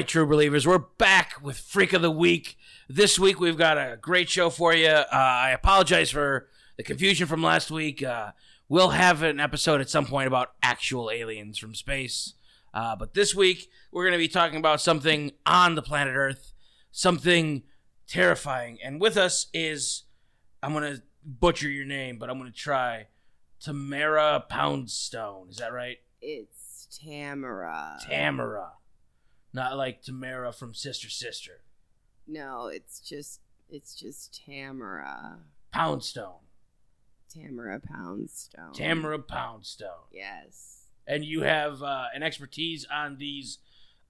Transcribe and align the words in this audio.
Right, 0.00 0.08
true 0.08 0.26
believers, 0.26 0.66
we're 0.66 0.78
back 0.78 1.34
with 1.42 1.58
Freak 1.58 1.92
of 1.92 2.00
the 2.00 2.10
Week. 2.10 2.56
This 2.88 3.18
week 3.18 3.38
we've 3.38 3.58
got 3.58 3.76
a 3.76 3.98
great 4.00 4.30
show 4.30 4.48
for 4.48 4.72
you. 4.72 4.88
Uh, 4.88 5.06
I 5.12 5.50
apologize 5.50 6.10
for 6.10 6.48
the 6.78 6.82
confusion 6.82 7.26
from 7.26 7.42
last 7.42 7.70
week. 7.70 8.02
Uh, 8.02 8.30
we'll 8.66 8.88
have 8.88 9.22
an 9.22 9.38
episode 9.38 9.82
at 9.82 9.90
some 9.90 10.06
point 10.06 10.26
about 10.26 10.52
actual 10.62 11.10
aliens 11.10 11.58
from 11.58 11.74
space. 11.74 12.32
Uh, 12.72 12.96
but 12.96 13.12
this 13.12 13.34
week 13.34 13.68
we're 13.92 14.04
going 14.04 14.14
to 14.14 14.18
be 14.18 14.26
talking 14.26 14.56
about 14.56 14.80
something 14.80 15.32
on 15.44 15.74
the 15.74 15.82
planet 15.82 16.16
Earth, 16.16 16.54
something 16.90 17.62
terrifying. 18.08 18.78
And 18.82 19.02
with 19.02 19.18
us 19.18 19.48
is, 19.52 20.04
I'm 20.62 20.72
going 20.72 20.94
to 20.94 21.02
butcher 21.26 21.68
your 21.68 21.84
name, 21.84 22.16
but 22.18 22.30
I'm 22.30 22.38
going 22.38 22.50
to 22.50 22.58
try 22.58 23.08
Tamara 23.60 24.42
Poundstone. 24.48 25.50
Is 25.50 25.58
that 25.58 25.74
right? 25.74 25.98
It's 26.22 26.88
Tamara. 27.04 27.98
Tamara. 28.08 28.70
Not 29.52 29.76
like 29.76 30.02
Tamara 30.02 30.52
from 30.52 30.74
Sister 30.74 31.10
Sister. 31.10 31.62
no, 32.26 32.66
it's 32.68 33.00
just 33.00 33.40
it's 33.68 33.94
just 33.94 34.40
Tamara. 34.44 35.38
Poundstone. 35.72 36.40
Tamara 37.32 37.80
Poundstone. 37.80 38.72
Tamara 38.72 39.18
Poundstone. 39.20 40.06
Yes. 40.12 40.86
And 41.06 41.24
you 41.24 41.42
have 41.42 41.82
uh, 41.82 42.06
an 42.14 42.22
expertise 42.22 42.84
on 42.92 43.18
these 43.18 43.58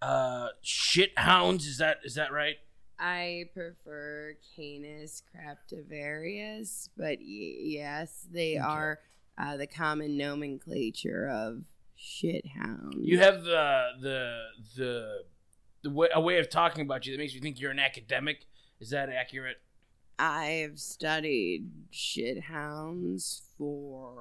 uh, 0.02 0.48
shit 0.62 1.12
hounds. 1.18 1.66
Is 1.66 1.78
that 1.78 1.98
is 2.04 2.14
that 2.14 2.32
right? 2.32 2.56
I 2.98 3.46
prefer 3.54 4.34
Canis 4.56 5.22
craptivarius, 5.34 6.88
but 6.96 7.18
y- 7.18 7.56
yes, 7.60 8.26
they 8.30 8.52
Okay. 8.56 8.64
are 8.66 8.98
uh, 9.38 9.56
the 9.56 9.66
common 9.66 10.16
nomenclature 10.18 11.28
of 11.28 11.62
shit 12.00 12.46
hound. 12.46 12.94
You 12.98 13.18
have 13.18 13.42
the 13.42 13.88
the 14.00 14.38
the 14.76 15.22
the 15.82 15.90
way, 15.90 16.08
a 16.14 16.20
way 16.20 16.38
of 16.38 16.48
talking 16.48 16.82
about 16.82 17.06
you 17.06 17.12
that 17.12 17.18
makes 17.18 17.34
me 17.34 17.40
think 17.40 17.60
you're 17.60 17.70
an 17.70 17.78
academic. 17.78 18.46
Is 18.80 18.90
that 18.90 19.10
accurate? 19.10 19.58
I've 20.18 20.78
studied 20.78 21.70
shit 21.90 22.44
hounds 22.44 23.42
for 23.56 24.16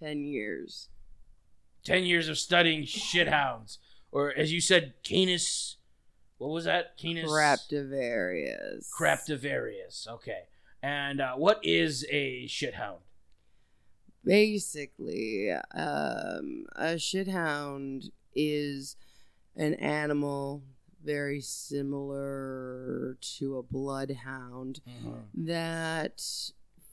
10 0.00 0.24
years. 0.24 0.88
Ten 1.82 2.04
years 2.04 2.28
of 2.28 2.38
studying 2.38 2.84
shit 2.84 3.28
hounds, 3.28 3.78
or 4.12 4.34
as 4.36 4.52
you 4.52 4.60
said, 4.60 4.92
Canis. 5.02 5.78
What 6.36 6.50
was 6.50 6.64
that? 6.64 6.98
Canis 6.98 7.30
Craptivarius. 7.30 8.86
Craptivarius. 8.98 10.06
Okay. 10.06 10.42
And 10.82 11.20
uh, 11.20 11.34
what 11.34 11.60
is 11.62 12.06
a 12.10 12.46
shithound? 12.46 13.00
Basically, 14.24 15.50
um, 15.74 16.66
a 16.76 16.96
shithound 16.96 18.10
is 18.34 18.96
an 19.56 19.74
animal 19.74 20.62
very 21.02 21.40
similar 21.40 23.16
to 23.20 23.56
a 23.56 23.62
bloodhound 23.62 24.80
that 25.34 26.22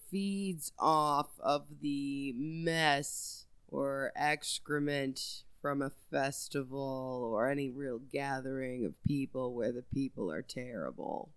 feeds 0.10 0.72
off 0.80 1.30
of 1.40 1.66
the 1.82 2.34
mess 2.38 3.46
or 3.68 4.12
excrement 4.16 5.44
from 5.62 5.82
a 5.82 5.92
festival 6.12 7.30
or 7.34 7.50
any 7.50 7.70
real 7.70 8.00
gathering 8.00 8.86
of 8.86 9.02
people 9.04 9.54
where 9.54 9.72
the 9.72 9.84
people 9.94 10.32
are 10.32 10.42
terrible. 10.42 11.30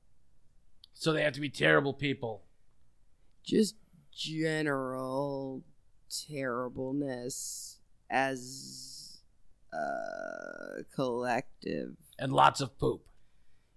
So 1.00 1.15
they 1.15 1.22
have 1.22 1.33
to 1.33 1.41
be 1.41 1.49
terrible 1.49 1.94
people. 1.94 2.43
Just 3.43 3.75
general 4.15 5.62
terribleness 6.28 7.78
as 8.11 9.22
a 9.72 10.83
collective. 10.94 11.97
and 12.19 12.34
lots 12.34 12.61
of 12.61 12.78
poop. 12.78 13.00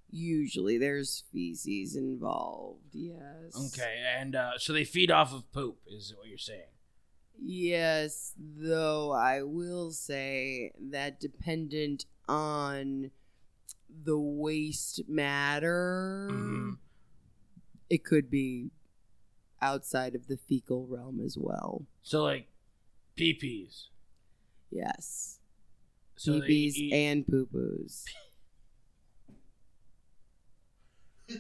Usually 0.09 0.77
there's 0.77 1.23
feces 1.31 1.95
involved, 1.95 2.89
yes. 2.91 3.71
Okay, 3.73 4.03
and 4.19 4.35
uh, 4.35 4.57
so 4.57 4.73
they 4.73 4.83
feed 4.83 5.09
off 5.09 5.33
of 5.33 5.49
poop, 5.53 5.77
is 5.87 6.13
what 6.17 6.27
you're 6.27 6.37
saying. 6.37 6.67
Yes, 7.41 8.33
though 8.37 9.13
I 9.13 9.43
will 9.43 9.91
say 9.91 10.73
that 10.91 11.21
dependent 11.21 12.05
on 12.27 13.11
the 13.89 14.19
waste 14.19 15.07
matter, 15.07 16.27
Mhm. 16.29 16.77
It 17.93 18.03
could 18.03 18.27
be 18.31 18.71
outside 19.61 20.15
of 20.15 20.27
the 20.27 20.35
fecal 20.35 20.87
realm 20.87 21.21
as 21.23 21.37
well. 21.37 21.85
So 22.01 22.23
like 22.23 22.47
pee-pees. 23.15 23.89
Yes. 24.71 25.37
So 26.15 26.39
they 26.39 26.47
Peepees 26.47 26.75
eat- 26.75 26.93
and 26.93 27.27
poo 27.27 27.47
poos. 27.53 28.05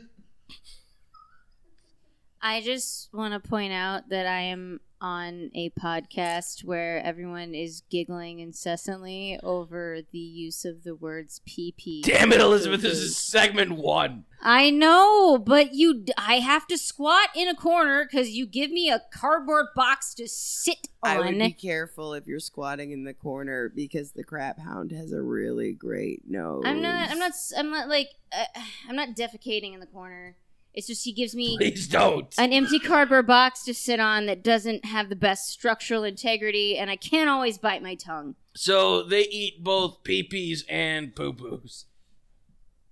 I 2.39 2.61
just 2.61 3.11
want 3.11 3.33
to 3.33 3.39
point 3.49 3.73
out 3.73 4.09
that 4.09 4.27
I 4.27 4.41
am 4.41 4.79
on 5.03 5.51
a 5.53 5.69
podcast 5.71 6.63
where 6.63 7.03
everyone 7.05 7.53
is 7.53 7.83
giggling 7.91 8.39
incessantly 8.39 9.37
over 9.43 9.99
the 10.13 10.17
use 10.17 10.63
of 10.63 10.83
the 10.83 10.95
words 10.95 11.41
PP. 11.45 12.03
Damn 12.03 12.31
it, 12.31 12.39
Elizabeth! 12.39 12.81
This 12.81 12.97
is 12.99 13.17
segment 13.17 13.73
one. 13.73 14.23
I 14.41 14.69
know, 14.69 15.37
but 15.37 15.73
you, 15.73 16.05
I 16.17 16.35
have 16.35 16.67
to 16.67 16.77
squat 16.77 17.29
in 17.35 17.49
a 17.49 17.55
corner 17.55 18.05
because 18.09 18.29
you 18.31 18.45
give 18.45 18.71
me 18.71 18.89
a 18.89 19.01
cardboard 19.13 19.67
box 19.75 20.13
to 20.15 20.27
sit 20.27 20.87
I 21.03 21.17
would 21.17 21.27
on. 21.27 21.37
be 21.37 21.51
careful 21.51 22.13
if 22.13 22.25
you're 22.25 22.39
squatting 22.39 22.91
in 22.91 23.03
the 23.03 23.13
corner 23.13 23.69
because 23.73 24.11
the 24.11 24.23
crap 24.23 24.57
hound 24.59 24.91
has 24.91 25.11
a 25.11 25.21
really 25.21 25.73
great 25.73 26.21
nose. 26.29 26.63
I'm 26.65 26.81
not. 26.81 27.09
I'm 27.09 27.19
not. 27.19 27.33
I'm 27.57 27.69
not 27.69 27.89
like. 27.89 28.07
Uh, 28.31 28.45
I'm 28.89 28.95
not 28.95 29.09
defecating 29.09 29.73
in 29.73 29.81
the 29.81 29.85
corner. 29.85 30.37
It's 30.73 30.87
just 30.87 31.03
he 31.05 31.13
gives 31.13 31.35
me 31.35 31.57
Please 31.57 31.87
don't. 31.87 32.33
an 32.37 32.51
empty 32.51 32.79
cardboard 32.79 33.27
box 33.27 33.63
to 33.65 33.73
sit 33.73 33.99
on 33.99 34.25
that 34.25 34.43
doesn't 34.43 34.85
have 34.85 35.09
the 35.09 35.15
best 35.15 35.49
structural 35.49 36.03
integrity, 36.03 36.77
and 36.77 36.89
I 36.89 36.95
can't 36.95 37.29
always 37.29 37.57
bite 37.59 37.83
my 37.83 37.93
tongue. 37.95 38.35
So 38.55 39.03
they 39.03 39.23
eat 39.23 39.63
both 39.63 40.03
pee-pees 40.03 40.65
and 40.67 41.15
poo-poos. 41.15 41.85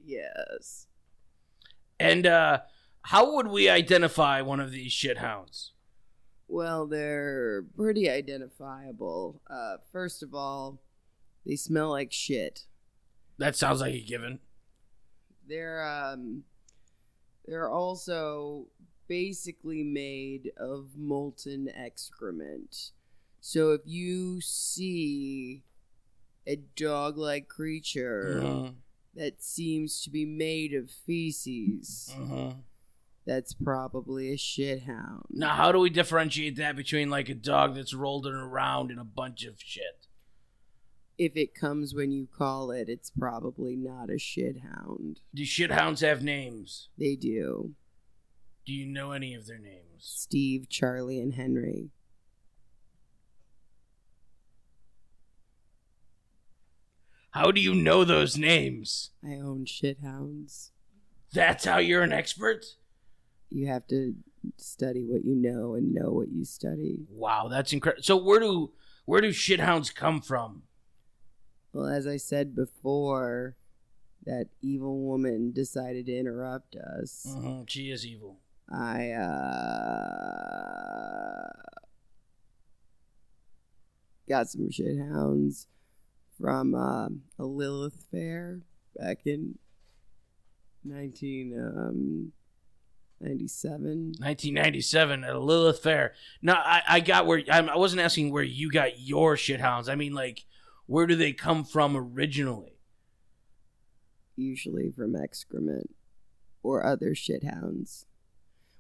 Yes. 0.06 0.88
And 2.00 2.28
uh, 2.28 2.60
how 3.04 3.36
would 3.36 3.48
we 3.48 3.70
identify 3.70 4.42
one 4.42 4.60
of 4.60 4.72
these 4.72 4.92
shithounds? 4.92 5.70
Well, 6.48 6.86
they're 6.86 7.64
pretty 7.78 8.10
identifiable. 8.10 9.42
Uh, 9.50 9.78
first 9.92 10.22
of 10.22 10.36
all, 10.36 10.82
they 11.46 11.56
smell 11.56 11.90
like 11.90 12.12
shit. 12.12 12.66
That 13.38 13.56
sounds 13.56 13.82
like 13.82 13.94
a 13.94 14.02
given. 14.02 14.40
They're 15.48 15.88
um, 15.88 16.44
they're 17.52 17.70
also 17.70 18.66
basically 19.10 19.84
made 19.84 20.54
of 20.56 20.92
molten 20.96 21.68
excrement. 21.76 22.92
So 23.42 23.74
if 23.74 23.82
you 23.84 24.40
see 24.40 25.64
a 26.48 26.56
dog-like 26.56 27.50
creature 27.50 28.40
Mhm, 28.42 28.76
that 29.16 29.44
seems 29.44 30.02
to 30.04 30.10
be 30.10 30.24
made 30.24 30.74
of 30.74 30.90
feces, 30.90 32.16
mhm. 32.18 32.64
that's 33.26 33.54
probably 33.54 34.32
a 34.32 34.38
shithound. 34.38 35.26
Now, 35.30 35.54
how 35.56 35.74
do 35.74 35.80
we 35.80 35.90
differentiate 35.90 36.56
that 36.56 36.78
between 36.78 37.10
like 37.10 37.28
a 37.28 37.36
dog 37.36 37.76
that's 37.76 37.94
rolled 37.94 38.28
around 38.28 38.92
in 38.92 38.98
a 38.98 39.04
bunch 39.04 39.44
of 39.44 39.60
shit? 39.60 40.08
If 41.22 41.38
it 41.38 41.54
comes 41.54 41.94
when 41.94 42.12
you 42.12 42.28
call 42.36 42.72
it, 42.72 42.90
it's 42.90 43.12
probably 43.12 43.76
not 43.76 44.10
a 44.10 44.14
shithound. 44.14 45.18
Do 45.36 45.44
shithounds 45.44 46.02
have 46.02 46.24
names? 46.24 46.90
They 46.98 47.16
do. 47.16 47.76
Do 48.66 48.74
you 48.74 48.88
know 48.88 49.12
any 49.12 49.36
of 49.36 49.46
their 49.46 49.60
names? 49.60 50.00
Steve, 50.00 50.68
Charlie, 50.68 51.20
and 51.20 51.36
Henry. 51.36 51.92
How 57.30 57.52
do 57.52 57.62
you 57.62 57.76
know 57.76 58.04
those 58.04 58.36
names? 58.36 59.12
I 59.24 59.34
own 59.34 59.66
shithounds. 59.66 60.72
That's 61.32 61.66
how 61.66 61.78
you're 61.78 62.02
an 62.02 62.14
expert? 62.14 62.66
You 63.52 63.68
have 63.68 63.86
to 63.90 64.16
study 64.58 65.06
what 65.06 65.24
you 65.24 65.36
know 65.36 65.76
and 65.76 65.94
know 65.94 66.10
what 66.10 66.32
you 66.32 66.46
study. 66.46 67.06
Wow, 67.12 67.48
that's 67.48 67.74
incredible. 67.74 68.02
So 68.02 68.18
where 68.18 68.40
do 68.40 68.72
where 69.06 69.22
do 69.22 69.30
shithounds 69.30 69.94
come 69.94 70.20
from? 70.20 70.64
Well, 71.74 71.88
as 71.88 72.06
I 72.08 72.18
said 72.18 72.56
before, 72.56 73.56
that 74.26 74.48
evil 74.62 75.00
woman 75.02 75.52
decided 75.52 76.06
to 76.08 76.18
interrupt 76.18 76.76
us. 76.76 77.26
Mhm, 77.30 77.68
She 77.70 77.90
is 77.92 78.06
evil. 78.06 78.40
I 78.70 79.12
uh 79.12 79.28
got 84.30 84.50
some 84.50 84.70
shithounds 84.70 85.66
from 86.40 86.74
uh, 86.74 87.10
a 87.38 87.44
Lilith 87.46 88.06
fair 88.12 88.62
back 88.98 89.20
in 89.26 89.58
nineteen 90.84 91.54
um 91.58 92.32
97. 93.20 94.14
1997 94.18 95.24
at 95.24 95.36
a 95.36 95.40
Lilith 95.40 95.78
Fair. 95.84 96.16
Now, 96.42 96.56
I, 96.56 96.82
I 96.90 97.00
got 97.02 97.28
where 97.28 97.44
I'm, 97.52 97.70
I 97.70 97.78
wasn't 97.78 98.02
asking 98.02 98.32
where 98.32 98.42
you 98.42 98.72
got 98.72 99.00
your 99.00 99.36
shithounds. 99.36 99.90
I 99.90 99.94
mean, 99.94 100.16
like, 100.16 100.44
where 100.86 101.08
do 101.08 101.16
they 101.16 101.34
come 101.34 101.64
from 101.64 101.96
originally? 101.96 102.78
Usually 104.36 104.92
from 104.92 105.16
excrement 105.16 105.94
or 106.64 106.86
other 106.86 107.12
shithounds. 107.12 108.06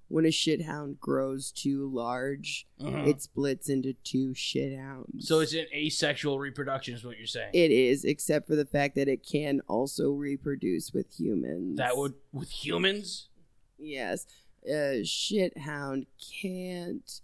When 0.08 0.26
a 0.26 0.30
shithound 0.30 1.00
grows 1.00 1.52
too 1.54 1.90
large, 1.90 2.68
Mhm. 2.82 3.08
it 3.08 3.22
splits 3.22 3.70
into 3.70 3.94
two 3.94 4.32
shithounds. 4.34 5.24
so 5.24 5.40
it's 5.40 5.54
an 5.54 5.68
asexual 5.74 6.38
reproduction, 6.38 6.94
is 6.94 7.04
what 7.06 7.18
you're 7.18 7.28
saying. 7.28 7.52
It 7.54 7.72
is, 7.72 8.04
except 8.04 8.46
for 8.48 8.56
the 8.58 8.66
fact 8.66 8.96
that 8.96 9.08
it 9.08 9.24
can 9.26 9.62
also 9.62 10.12
reproduce 10.12 10.92
with 10.94 11.18
humans. 11.18 11.78
that 11.78 11.96
would 11.96 12.16
with 12.34 12.50
humans. 12.50 13.30
Yes. 13.78 14.26
A 14.66 15.02
shithound 15.04 16.08
can't 16.42 17.22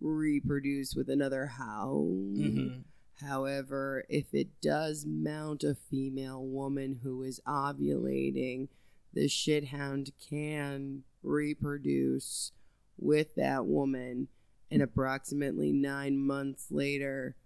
reproduce 0.00 0.94
with 0.96 1.08
another 1.08 1.46
hound. 1.46 2.36
Mhm. 2.36 2.84
However, 3.20 4.04
if 4.08 4.34
it 4.34 4.60
does 4.60 5.06
mount 5.06 5.64
a 5.64 5.74
female 5.74 6.44
woman 6.44 7.00
who 7.02 7.22
is 7.22 7.40
ovulating, 7.46 8.68
the 9.12 9.26
shithound 9.26 10.12
can 10.28 11.02
reproduce 11.22 12.52
with 12.98 13.34
that 13.36 13.66
woman, 13.66 14.28
and 14.70 14.82
approximately 14.82 15.72
nine 15.72 16.18
months 16.18 16.66
later, 16.70 17.36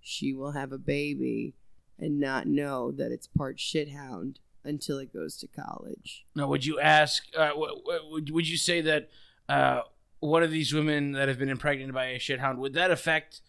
she 0.00 0.32
will 0.32 0.52
have 0.52 0.72
a 0.72 0.78
baby 0.78 1.54
and 1.98 2.18
not 2.18 2.46
know 2.46 2.90
that 2.90 3.12
it's 3.12 3.26
part 3.28 3.58
shithound 3.58 4.36
until 4.64 4.98
it 4.98 5.12
goes 5.12 5.36
to 5.36 5.46
college. 5.46 6.24
Now, 6.34 6.48
would 6.48 6.64
you 6.66 6.80
ask? 6.80 7.24
Uh, 7.36 7.48
w- 7.48 7.82
w- 7.84 8.34
would 8.34 8.48
you 8.48 8.56
say 8.56 8.80
that 8.80 9.10
uh, 9.48 9.82
one 10.20 10.42
of 10.42 10.50
these 10.50 10.72
women 10.72 11.12
that 11.12 11.28
have 11.28 11.38
been 11.38 11.48
impregnated 11.48 11.94
by 11.94 12.06
a 12.06 12.18
shithound 12.18 12.56
would 12.58 12.74
that 12.74 12.90
affect 12.90 13.40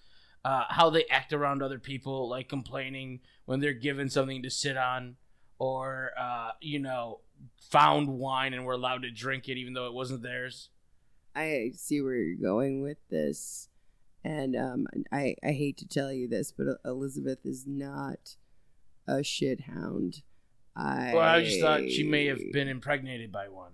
uh, 0.45 0.66
how 0.69 0.90
they 0.90 1.06
act 1.06 1.34
around 1.34 1.62
other 1.62 1.80
people, 1.80 2.28
like 2.30 2.50
complaining 2.50 3.22
when 3.45 3.60
they're 3.60 3.74
given 3.74 4.10
something 4.10 4.44
to 4.44 4.50
sit 4.50 4.78
on, 4.78 5.16
or 5.60 6.12
uh, 6.19 6.51
you 6.62 6.80
know, 6.80 7.19
found 7.69 8.07
wine 8.10 8.54
and 8.54 8.66
were 8.66 8.74
allowed 8.74 9.04
to 9.04 9.12
drink 9.12 9.48
it 9.48 9.57
even 9.57 9.74
though 9.74 9.88
it 9.88 9.94
wasn't 9.94 10.22
theirs? 10.22 10.69
I 11.36 11.72
see 11.75 12.01
where 12.01 12.16
you're 12.16 12.36
going 12.36 12.84
with 12.84 12.98
this, 13.10 13.69
and 14.24 14.56
um, 14.56 14.88
I 15.12 15.36
I 15.44 15.51
hate 15.51 15.78
to 15.78 15.88
tell 15.88 16.12
you 16.12 16.28
this, 16.28 16.51
but 16.51 16.68
Elizabeth 16.86 17.46
is 17.46 17.66
not 17.66 18.36
a 19.07 19.16
shithound. 19.18 20.22
I 20.75 21.12
Well, 21.13 21.24
I 21.24 21.44
just 21.44 21.62
thought 21.62 21.89
she 21.89 22.04
may 22.04 22.25
have 22.25 22.39
been 22.51 22.68
impregnated 22.68 23.31
by 23.31 23.48
one. 23.48 23.74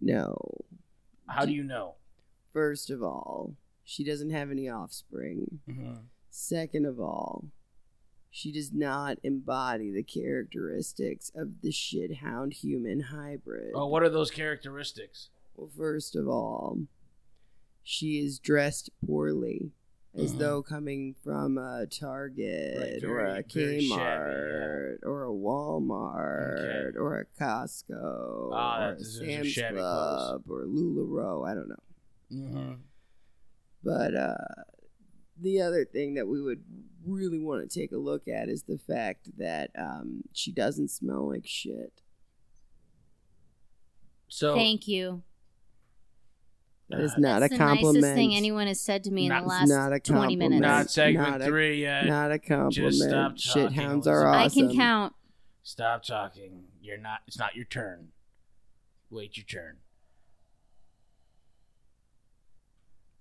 No, 0.00 0.36
How 1.28 1.44
do 1.44 1.52
you 1.52 1.62
know? 1.62 1.94
first 2.52 2.90
of 2.90 3.02
all, 3.02 3.54
she 3.84 4.02
doesn't 4.04 4.30
have 4.30 4.50
any 4.50 4.68
offspring. 4.68 5.60
Mhm. 5.68 6.04
Second 6.30 6.86
of 6.86 6.98
all, 6.98 7.50
she 8.30 8.50
does 8.50 8.72
not 8.72 9.18
embody 9.22 9.92
the 9.92 10.02
characteristics 10.02 11.30
of 11.34 11.60
the 11.60 11.70
shithound 11.70 12.54
human 12.54 13.00
hybrid. 13.00 13.72
Oh, 13.74 13.86
what 13.86 14.02
are 14.02 14.08
those 14.08 14.30
characteristics? 14.30 15.30
Well, 15.54 15.68
first 15.68 16.16
of 16.16 16.26
all, 16.26 16.80
she 17.84 18.18
is 18.18 18.40
dressed 18.40 18.90
poorly, 19.06 19.70
as 20.14 20.34
Mhm. 20.34 20.38
though 20.38 20.62
coming 20.62 21.14
from 21.14 21.58
a 21.58 21.86
Target 21.86 23.02
Right, 23.02 23.04
or 23.04 23.20
a 23.20 23.42
very 23.42 23.82
Kmart 23.82 24.98
or 25.04 25.24
a 25.24 25.28
Walmart 25.32 26.58
Okay. 26.90 26.98
or 26.98 27.20
a 27.20 27.26
Costco 27.40 28.50
Ah, 28.52 28.88
or 28.88 28.92
a 28.94 29.04
Sam's 29.04 29.54
Club 29.54 30.42
or 30.50 30.64
LuLaRoe. 30.64 31.46
I 31.46 31.54
don't 31.54 31.68
know. 31.68 31.82
Mm-hmm. 32.32 32.72
But 33.84 34.14
uh, 34.14 34.34
the 35.40 35.60
other 35.60 35.84
thing 35.84 36.14
that 36.14 36.26
we 36.26 36.40
would 36.40 36.62
really 37.06 37.38
want 37.38 37.68
to 37.70 37.80
take 37.80 37.92
a 37.92 37.98
look 37.98 38.26
at 38.28 38.48
is 38.48 38.62
the 38.62 38.78
fact 38.78 39.28
that 39.38 39.70
um, 39.78 40.22
she 40.32 40.50
doesn't 40.52 40.88
smell 40.90 41.28
like 41.30 41.46
shit. 41.46 41.92
So 44.28 44.54
Thank 44.54 44.88
you. 44.88 45.22
That 46.90 47.00
is 47.00 47.16
not 47.16 47.40
That's 47.40 47.52
a 47.52 47.56
the 47.56 47.64
compliment. 47.64 48.02
nicest 48.02 48.14
thing 48.14 48.34
anyone 48.34 48.66
has 48.66 48.80
said 48.80 49.04
to 49.04 49.10
me 49.10 49.28
Not- 49.28 49.38
in 49.38 49.44
the 49.44 49.48
last 49.48 49.68
not 49.68 49.92
a 49.92 50.00
20 50.00 50.36
minutes. 50.36 50.60
not 50.60 50.90
segment 50.90 51.30
Not 51.30 51.40
a- 51.40 51.44
three 51.46 51.80
yet. 51.80 52.06
Not 52.06 52.30
a 52.30 52.38
compliment. 52.38 52.92
Just 52.94 53.02
stop 53.08 53.36
talking, 53.36 53.76
Shithounds 53.76 54.06
are 54.06 54.22
Elizabeth. 54.22 54.34
I 54.34 54.44
awesome. 54.44 54.68
can 54.68 54.76
count. 54.76 55.12
Stop 55.62 56.02
talking. 56.04 56.64
You're 56.82 56.98
not. 56.98 57.20
It's 57.26 57.38
not 57.38 57.56
your 57.56 57.64
turn. 57.64 58.08
Wait 59.10 59.36
your 59.38 59.44
turn. 59.46 59.76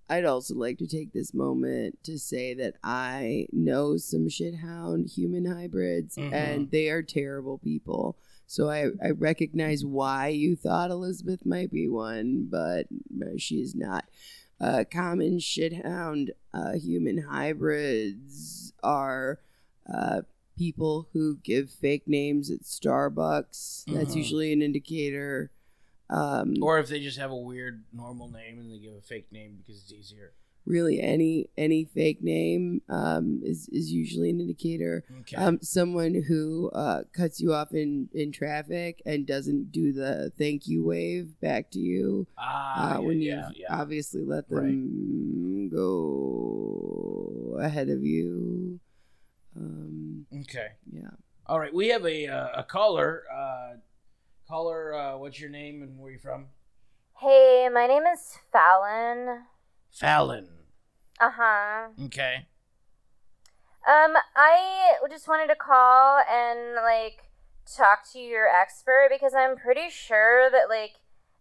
I'd 0.10 0.26
also 0.26 0.54
like 0.56 0.78
to 0.80 0.88
take 0.88 1.14
this 1.14 1.34
moment 1.34 1.98
to 2.04 2.20
say 2.20 2.54
that 2.56 2.76
I 2.84 3.48
know 3.52 3.98
some 3.98 4.28
shithound 4.28 5.12
human 5.16 5.46
hybrids, 5.46 6.18
Mhm. 6.18 6.34
and 6.34 6.72
they 6.72 6.90
are 6.90 7.02
terrible 7.02 7.58
people. 7.58 8.18
So 8.46 8.70
I, 8.70 8.90
I 9.02 9.12
recognize 9.12 9.84
why 9.86 10.28
you 10.28 10.56
thought 10.56 10.92
Elizabeth 10.92 11.46
might 11.46 11.72
be 11.72 11.88
one, 11.88 12.48
but 12.50 12.88
uh, 13.22 13.38
she 13.38 13.62
is 13.62 13.74
not. 13.74 14.06
Uh, 14.60 14.84
common 14.90 15.40
shithound 15.40 16.30
uh, 16.54 16.74
human 16.74 17.18
hybrids 17.24 18.74
are 18.84 19.40
uh, 19.92 20.22
people 20.58 21.08
who 21.14 21.38
give 21.44 21.70
fake 21.70 22.08
names 22.08 22.52
at 22.52 22.62
Starbucks. 22.62 23.86
That's 23.88 24.14
Mhm. 24.14 24.18
usually 24.18 24.54
an 24.54 24.62
indicator. 24.62 25.52
Um, 26.14 26.54
Or 26.62 26.78
if 26.80 26.88
they 26.90 27.00
just 27.00 27.18
have 27.18 27.32
a 27.32 27.36
weird 27.52 27.84
normal 27.92 28.30
name 28.30 28.60
and 28.60 28.72
they 28.72 28.78
give 28.80 28.94
a 28.94 29.02
fake 29.02 29.32
name 29.32 29.58
because 29.58 29.82
it's 29.82 29.92
easier. 29.94 30.34
really 30.66 31.02
any 31.02 31.50
any 31.58 31.84
fake 31.84 32.22
name 32.24 32.82
um, 32.88 33.42
is 33.44 33.68
is 33.80 33.92
usually 33.92 34.30
an 34.30 34.40
indicator. 34.40 35.04
Okay. 35.22 35.36
Um, 35.36 35.60
someone 35.62 36.14
who 36.30 36.70
uh, 36.72 37.04
cuts 37.12 37.42
you 37.42 37.54
off 37.54 37.74
in 37.74 38.10
in 38.14 38.32
traffic 38.32 39.02
and 39.06 39.26
doesn't 39.28 39.72
do 39.72 39.92
the 39.92 40.32
thank 40.38 40.68
you 40.68 40.84
wave 40.86 41.28
back 41.42 41.72
to 41.72 41.80
you 41.80 42.28
ah, 42.38 42.96
uh, 42.96 43.02
when 43.02 43.20
you 43.20 43.32
yeah, 43.34 43.50
yeah. 43.56 43.76
obviously 43.82 44.24
let 44.24 44.48
them 44.50 45.68
go 45.70 47.58
ahead 47.60 47.90
of 47.90 48.04
you. 48.04 48.80
Um, 49.56 50.26
okay. 50.42 50.70
yeah, 50.92 51.10
All 51.46 51.60
right. 51.60 51.74
We 51.74 51.90
have 51.90 52.06
a 52.06 52.28
uh, 52.28 52.62
a 52.62 52.64
caller. 52.64 53.24
Uh, 54.44 54.52
caller. 54.52 54.94
Uh, 54.94 55.18
what's 55.18 55.40
your 55.40 55.50
name 55.50 55.82
and 55.82 55.98
where 55.98 56.10
are 56.10 56.12
you 56.12 56.20
from? 56.20 56.48
Hey, 57.20 57.70
my 57.72 57.88
name 57.88 58.04
is 58.12 58.38
Fallon. 58.52 59.44
Fallon. 59.92 60.48
Uh 61.20 61.32
huh. 61.36 61.88
Okay. 62.06 62.48
Um, 63.88 64.16
I 64.36 64.94
just 65.10 65.28
wanted 65.28 65.48
to 65.48 65.56
call 65.56 66.22
and 66.30 66.76
like 66.76 67.30
talk 67.72 68.00
to 68.14 68.20
your 68.20 68.48
expert 68.48 69.10
because 69.12 69.34
I'm 69.34 69.56
pretty 69.58 69.90
sure 69.90 70.50
that 70.50 70.70
like 70.70 70.94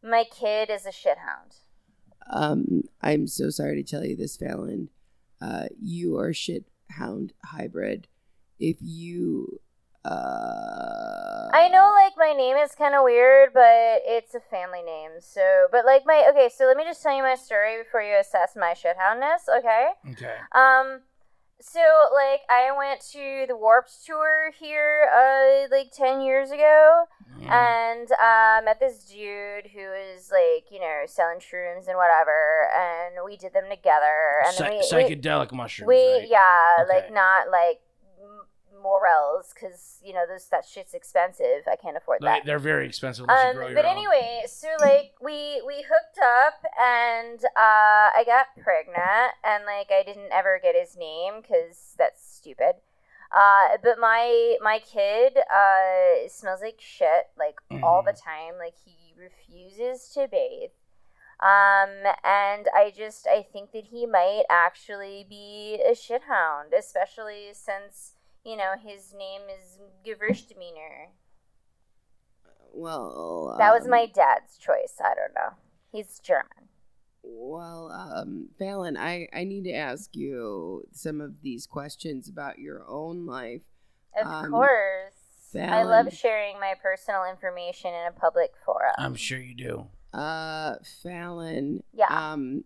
my 0.02 0.25
kid 0.25 0.68
is 0.71 0.85
a 0.87 0.90
shithound. 0.90 1.61
um, 2.30 2.82
I'm 3.00 3.26
so 3.26 3.50
sorry 3.50 3.82
to 3.82 3.88
tell 3.88 4.04
you 4.04 4.16
this, 4.16 4.37
Fallon. 4.37 4.90
Uh, 5.40 5.66
you 5.80 6.16
are 6.18 6.32
shit 6.32 6.64
hound 6.90 7.32
hybrid. 7.44 8.06
If 8.59 8.76
you 8.80 9.61
uh, 10.04 11.49
I 11.54 11.68
know 11.68 11.92
like 12.02 12.14
my 12.16 12.32
name 12.37 12.56
is 12.56 12.75
kind 12.75 12.94
of 12.94 13.04
weird, 13.04 13.50
but 13.54 14.00
it's 14.06 14.35
a 14.35 14.40
family 14.40 14.82
name. 14.82 15.12
So, 15.21 15.66
but 15.71 15.85
like 15.85 16.02
my 16.06 16.26
okay, 16.30 16.49
so 16.54 16.64
let 16.66 16.76
me 16.76 16.85
just 16.85 17.02
tell 17.02 17.14
you 17.16 17.23
my 17.23 17.35
story 17.35 17.78
before 17.82 18.02
you 18.02 18.16
assess 18.18 18.56
my 18.56 18.73
shithoundness, 18.75 19.49
okay? 19.59 19.88
Okay. 20.11 20.37
Um, 20.52 21.00
so 21.61 21.80
like 22.14 22.40
I 22.50 22.71
went 22.76 23.00
to 23.12 23.44
the 23.47 23.56
Warped 23.56 23.92
Tour 24.04 24.50
here, 24.59 25.09
uh, 25.14 25.68
like 25.71 25.92
ten 25.92 26.21
years 26.23 26.50
ago, 26.50 27.04
Mhm. 27.38 27.50
and 27.52 28.09
uh, 28.12 28.61
met 28.64 28.80
this 28.80 29.04
dude 29.04 29.66
who 29.73 29.82
was 29.87 30.30
like, 30.32 30.71
you 30.73 30.80
know, 30.80 31.02
selling 31.06 31.38
shrooms 31.38 31.87
and 31.87 31.97
whatever, 31.97 32.68
and 32.75 33.14
we 33.25 33.37
did 33.37 33.52
them 33.52 33.68
together, 33.71 34.42
and 34.47 34.54
Psy- 34.54 34.68
we, 34.71 34.76
we 34.78 34.82
psychedelic 34.82 35.52
mushrooms. 35.52 35.87
we 35.88 35.94
right? 36.18 36.28
yeah, 36.28 36.76
Okay. 36.82 36.88
like 36.94 37.12
not 37.12 37.50
like 37.50 37.80
morels, 38.83 39.53
because 39.55 40.01
you 40.05 40.12
know 40.12 40.25
those 40.29 40.47
that 40.49 40.65
shit's 40.65 40.95
expensive. 40.95 41.69
I 41.71 41.77
can't 41.77 41.97
afford 41.97 42.21
that. 42.23 42.45
They're 42.45 42.59
very 42.59 42.87
expensive. 42.87 43.29
Um, 43.29 43.55
but 43.75 43.85
own. 43.85 43.91
anyway, 43.91 44.43
so 44.47 44.69
like 44.81 45.12
we 45.23 45.62
we 45.67 45.83
hooked 45.83 46.19
up 46.23 46.65
and 46.81 47.43
uh, 47.45 48.11
I 48.17 48.25
got 48.27 48.47
pregnant 48.62 49.35
and 49.45 49.65
like 49.65 49.91
I 49.91 50.03
didn't 50.05 50.33
ever 50.33 50.59
get 50.62 50.75
his 50.75 50.97
name 50.97 51.43
because 51.43 51.95
that's 51.99 52.25
stupid. 52.25 52.77
Uh, 53.35 53.79
but 53.83 53.99
my 53.99 54.57
my 54.62 54.79
kid 54.79 55.39
uh 55.39 56.29
smells 56.29 56.61
like 56.61 56.81
shit 56.81 57.31
like 57.39 57.57
all 57.83 58.03
the 58.03 58.12
time. 58.12 58.59
Like 58.59 58.75
he 58.85 59.15
refuses 59.19 60.11
to 60.15 60.29
bathe. 60.31 60.71
Um, 61.43 62.07
and 62.23 62.69
I 62.73 62.93
just 62.97 63.27
I 63.27 63.43
think 63.43 63.73
that 63.73 63.87
he 63.91 64.07
might 64.07 64.45
actually 64.49 65.27
be 65.29 65.81
a 65.85 65.91
shithound, 65.91 66.73
especially 66.79 67.49
since 67.53 68.12
you 68.45 68.57
know 68.57 68.73
his 68.83 69.15
name 69.17 69.43
is 69.55 69.79
Gewürztraminer. 70.07 71.09
well, 72.73 73.55
That 73.59 73.73
was 73.73 73.85
um, 73.85 73.91
my 73.91 74.07
dad's 74.07 74.57
choice. 74.59 74.95
I 75.01 75.15
don't 75.15 75.35
know. 75.35 75.57
He's 75.91 76.19
German. 76.21 76.69
Well, 77.23 77.91
um, 77.93 78.49
Fallon, 78.59 78.97
I, 78.97 79.29
I 79.33 79.45
need 79.45 79.65
to 79.65 79.73
ask 79.73 80.17
you 80.17 80.85
some 80.93 81.21
of 81.21 81.43
these 81.43 81.67
questions 81.67 82.29
about 82.29 82.59
your 82.59 82.85
own 82.89 83.27
life. 83.27 83.63
Of 84.21 84.27
Um, 84.27 84.51
course. 84.51 85.13
I 85.55 85.83
love 85.83 86.13
sharing 86.13 86.59
my 86.59 86.75
personal 86.83 87.25
information 87.31 87.93
in 87.93 88.07
a 88.09 88.13
public 88.13 88.53
forum. 88.65 88.95
I'm 88.97 89.15
sure 89.15 89.39
you 89.39 89.55
do. 89.55 89.87
Uh, 90.19 90.77
Fallon. 91.03 91.83
Yeah. 91.93 92.07
Um, 92.09 92.65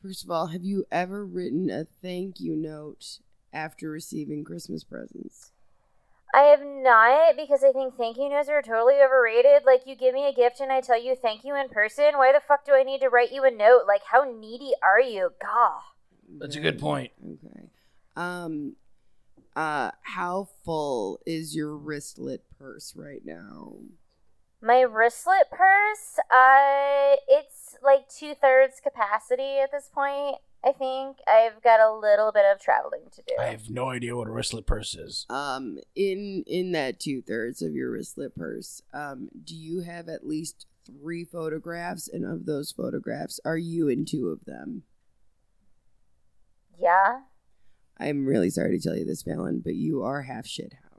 first 0.00 0.22
of 0.24 0.30
all, 0.30 0.46
have 0.46 0.62
you 0.62 0.84
ever 0.92 1.26
written 1.26 1.68
a 1.68 1.84
thank 1.84 2.38
you 2.40 2.54
note 2.56 3.18
after 3.52 3.90
receiving 3.90 4.44
Christmas 4.44 4.84
presents? 4.84 5.52
I 6.34 6.42
have 6.44 6.62
not 6.64 7.36
because 7.36 7.62
I 7.62 7.72
think 7.72 7.94
thank 7.96 8.16
you 8.16 8.30
notes 8.30 8.48
are 8.48 8.62
totally 8.62 8.94
overrated. 9.04 9.64
Like 9.66 9.82
you 9.86 9.94
give 9.94 10.14
me 10.14 10.26
a 10.26 10.32
gift 10.32 10.60
and 10.60 10.72
I 10.72 10.80
tell 10.80 11.02
you 11.02 11.14
thank 11.14 11.44
you 11.44 11.54
in 11.54 11.68
person. 11.68 12.16
Why 12.16 12.32
the 12.32 12.40
fuck 12.40 12.64
do 12.64 12.72
I 12.72 12.82
need 12.82 13.00
to 13.00 13.08
write 13.08 13.32
you 13.32 13.44
a 13.44 13.50
note? 13.50 13.82
Like 13.86 14.02
how 14.10 14.24
needy 14.24 14.72
are 14.82 15.00
you? 15.00 15.30
Gah. 15.40 15.80
That's 16.38 16.56
a 16.56 16.60
good 16.60 16.78
point. 16.78 17.12
Okay. 17.22 17.68
Um, 18.16 18.76
uh, 19.54 19.90
how 20.02 20.48
full 20.64 21.20
is 21.26 21.54
your 21.54 21.76
wristlet 21.76 22.44
purse 22.58 22.94
right 22.96 23.24
now? 23.24 23.74
My 24.62 24.80
wristlet 24.80 25.50
purse, 25.50 26.18
uh, 26.30 27.16
it's 27.28 27.76
like 27.82 28.08
two 28.08 28.34
thirds 28.34 28.80
capacity 28.82 29.58
at 29.58 29.70
this 29.70 29.90
point. 29.92 30.36
I 30.64 30.72
think 30.72 31.16
I've 31.26 31.60
got 31.62 31.80
a 31.80 31.92
little 31.92 32.30
bit 32.30 32.44
of 32.52 32.60
traveling 32.60 33.02
to 33.12 33.22
do. 33.26 33.34
I 33.40 33.46
have 33.46 33.68
no 33.68 33.90
idea 33.90 34.16
what 34.16 34.28
a 34.28 34.30
wristlet 34.30 34.66
purse 34.66 34.94
is. 34.94 35.26
Um, 35.28 35.78
in 35.96 36.44
in 36.46 36.72
that 36.72 37.00
two 37.00 37.20
thirds 37.20 37.62
of 37.62 37.74
your 37.74 37.90
wristlet 37.90 38.36
purse, 38.36 38.80
um, 38.94 39.28
do 39.44 39.56
you 39.56 39.80
have 39.80 40.08
at 40.08 40.26
least 40.26 40.66
three 40.86 41.24
photographs? 41.24 42.08
And 42.08 42.24
of 42.24 42.46
those 42.46 42.70
photographs, 42.70 43.40
are 43.44 43.56
you 43.56 43.88
in 43.88 44.04
two 44.04 44.28
of 44.28 44.44
them? 44.44 44.84
yeah. 46.82 47.20
I'm 47.98 48.26
really 48.26 48.50
sorry 48.50 48.76
to 48.76 48.82
tell 48.82 48.96
you 48.96 49.04
this, 49.04 49.22
Fallon, 49.22 49.60
but 49.64 49.74
you 49.74 50.02
are 50.02 50.22
half 50.22 50.44
shithound. 50.44 50.91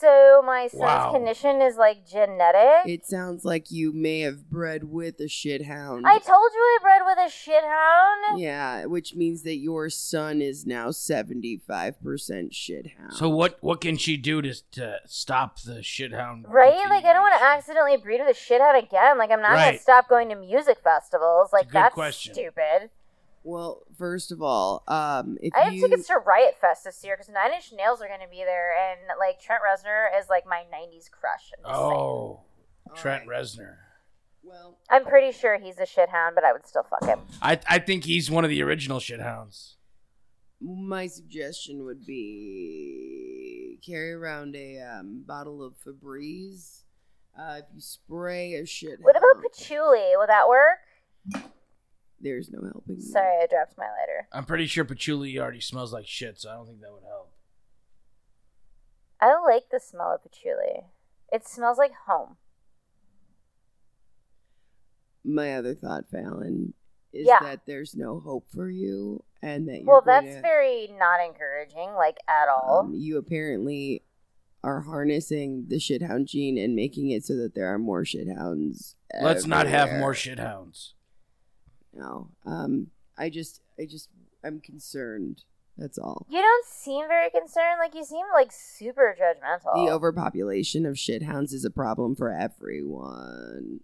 So 0.00 0.42
my 0.44 0.66
son's 0.68 0.80
Wow. 0.80 1.12
condition 1.12 1.60
is 1.60 1.76
like 1.76 2.06
genetic. 2.06 2.88
It 2.90 3.06
sounds 3.06 3.44
like 3.44 3.70
you 3.70 3.92
may 3.92 4.20
have 4.20 4.48
bred 4.48 4.84
with 4.84 5.20
a 5.20 5.24
shithound. 5.24 6.02
I 6.06 6.18
told 6.18 6.50
you 6.54 6.60
I 6.60 6.78
bred 6.82 7.02
with 7.04 7.18
a 7.18 7.30
shithound. 7.30 8.40
yeah, 8.40 8.86
which 8.86 9.14
means 9.14 9.42
that 9.42 9.56
your 9.56 9.90
son 9.90 10.40
is 10.40 10.66
now 10.66 10.88
75% 10.88 12.50
shithound. 12.52 13.12
So 13.12 13.28
what 13.28 13.58
what 13.60 13.80
can 13.80 13.96
she 13.96 14.16
do 14.16 14.40
to 14.42 14.54
to 14.72 15.00
stop 15.06 15.60
the 15.60 15.80
shithound? 15.80 16.44
Right? 16.48 16.88
Like, 16.88 17.04
I 17.04 17.12
don't 17.12 17.22
want 17.22 17.38
to 17.38 17.44
accidentally 17.44 17.96
breed 17.96 18.20
with 18.24 18.36
a 18.36 18.38
shithound 18.38 18.82
again. 18.82 19.18
Like, 19.18 19.30
I'm 19.30 19.42
not 19.42 19.56
gonna 19.56 19.78
stop 19.78 20.08
going 20.08 20.28
to 20.30 20.34
music 20.34 20.78
festivals. 20.82 21.52
Like, 21.52 21.70
that's 21.70 21.94
question. 21.94 22.34
stupid. 22.34 22.90
Well, 23.42 23.82
first 23.96 24.32
of 24.32 24.42
all, 24.42 24.82
um, 24.86 25.38
if 25.40 25.54
I 25.54 25.60
have 25.64 25.74
you 25.74 25.88
tickets 25.88 26.08
to 26.08 26.16
Riot 26.18 26.56
Fest 26.60 26.84
this 26.84 27.02
year 27.02 27.16
because 27.16 27.32
Nine 27.32 27.52
Inch 27.54 27.72
Nails 27.74 28.02
are 28.02 28.08
going 28.08 28.20
to 28.20 28.28
be 28.30 28.44
there. 28.44 28.72
And, 28.90 29.00
like, 29.18 29.40
Trent 29.40 29.62
Reznor 29.62 30.08
is, 30.20 30.28
like, 30.28 30.44
my 30.46 30.64
90s 30.72 31.10
crush. 31.10 31.50
I'm, 31.58 31.64
just 31.64 31.80
saying. 31.80 31.92
Oh, 31.92 32.40
Trent 32.94 33.26
Reznor. 33.26 33.76
well, 34.42 34.76
I'm 34.90 35.04
pretty 35.04 35.32
sure 35.32 35.58
he's 35.58 35.78
a 35.78 35.86
shithound, 35.86 36.34
but 36.34 36.44
I 36.44 36.52
would 36.52 36.66
still 36.66 36.82
fuck 36.82 37.04
him. 37.06 37.20
I 37.40 37.58
I 37.68 37.78
think 37.78 38.04
he's 38.04 38.30
one 38.30 38.44
of 38.44 38.50
the 38.50 38.62
original 38.62 38.98
shithounds. 38.98 39.76
my 40.60 41.06
suggestion 41.06 41.84
would 41.86 42.04
be 42.04 43.78
carry 43.84 44.12
around 44.12 44.54
a 44.56 44.80
um, 44.80 45.22
bottle 45.26 45.62
of 45.62 45.74
Febreze. 45.86 46.82
Uh, 47.38 47.60
if 47.60 47.64
you 47.74 47.80
spray 47.80 48.54
a 48.54 48.66
shit, 48.66 48.98
What 49.00 49.16
about 49.16 49.42
patchouli? 49.42 50.16
Will 50.16 50.26
that 50.26 50.48
work? 50.48 51.44
There's 52.20 52.50
no 52.50 52.60
helping. 52.62 52.96
that. 52.96 53.02
Sorry, 53.02 53.42
I 53.42 53.46
dropped 53.46 53.78
my 53.78 53.84
lighter. 53.84 54.28
I'm 54.32 54.44
pretty 54.44 54.66
sure 54.66 54.84
patchouli 54.84 55.38
already 55.38 55.60
smells 55.60 55.92
like 55.92 56.06
shit, 56.06 56.38
so 56.38 56.50
I 56.50 56.54
don't 56.54 56.66
think 56.66 56.80
that 56.80 56.92
would 56.92 57.02
help. 57.04 57.32
I 59.20 59.34
like 59.46 59.70
the 59.70 59.80
smell 59.80 60.12
of 60.14 60.22
patchouli. 60.22 60.86
It 61.32 61.46
smells 61.46 61.78
like 61.78 61.92
home. 62.06 62.36
My 65.24 65.54
other 65.56 65.74
thought, 65.74 66.08
Fallon, 66.10 66.74
is 67.12 67.26
Yeah. 67.26 67.40
that 67.40 67.66
there's 67.66 67.94
no 67.94 68.20
hope 68.20 68.48
for 68.48 68.70
you, 68.70 69.24
and 69.42 69.68
that 69.68 69.78
you're 69.82 69.86
Well, 69.86 70.00
going 70.00 70.24
that's 70.24 70.36
to- 70.36 70.42
very 70.42 70.88
not 70.88 71.20
encouraging, 71.24 71.92
like, 71.94 72.18
at 72.28 72.48
all. 72.48 72.80
um, 72.80 72.94
you 72.94 73.18
apparently 73.18 74.04
are 74.62 74.80
harnessing 74.82 75.66
the 75.68 75.76
shithound 75.76 76.26
gene 76.26 76.58
and 76.58 76.74
making 76.74 77.10
it 77.10 77.24
so 77.24 77.34
that 77.36 77.54
there 77.54 77.66
are 77.72 77.78
more 77.78 78.02
shithounds. 78.04 78.94
Let's 79.20 79.46
not 79.46 79.66
have 79.66 79.88
everywhere. 79.88 80.00
more 80.00 80.14
shithounds. 80.14 80.92
No, 81.92 82.28
um, 82.46 82.88
I 83.18 83.28
just, 83.30 83.60
I 83.78 83.84
just, 83.84 84.08
I'm 84.44 84.60
concerned. 84.60 85.44
That's 85.76 85.98
all. 85.98 86.26
You 86.28 86.40
don't 86.42 86.66
seem 86.66 87.08
very 87.08 87.30
concerned. 87.30 87.78
Like 87.78 87.94
you 87.94 88.04
seem 88.04 88.26
like 88.34 88.52
super 88.52 89.16
judgmental. 89.18 89.86
The 89.86 89.90
overpopulation 89.90 90.84
of 90.84 90.96
shithounds 90.96 91.54
is 91.54 91.64
a 91.64 91.70
problem 91.70 92.14
for 92.14 92.30
everyone. 92.30 93.80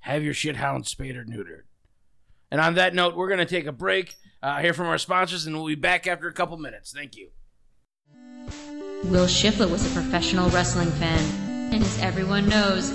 Have 0.00 0.24
your 0.24 0.34
shithound 0.34 0.86
spayed 0.86 1.16
or 1.16 1.24
neutered. 1.24 1.62
And 2.50 2.60
on 2.60 2.74
that 2.74 2.94
note, 2.94 3.16
we're 3.16 3.28
going 3.28 3.38
to 3.38 3.44
take 3.44 3.66
a 3.66 3.72
break, 3.72 4.14
uh, 4.42 4.60
hear 4.60 4.72
from 4.72 4.86
our 4.86 4.98
sponsors, 4.98 5.46
and 5.46 5.56
we'll 5.56 5.66
be 5.66 5.74
back 5.74 6.06
after 6.06 6.28
a 6.28 6.32
couple 6.32 6.56
minutes. 6.56 6.92
Thank 6.92 7.16
you. 7.16 7.30
Will 9.04 9.26
Shiflett 9.26 9.70
was 9.70 9.84
a 9.84 9.94
professional 9.94 10.48
wrestling 10.50 10.90
fan, 10.92 11.18
and 11.18 11.45
as 11.96 12.02
everyone 12.02 12.48
knows, 12.48 12.90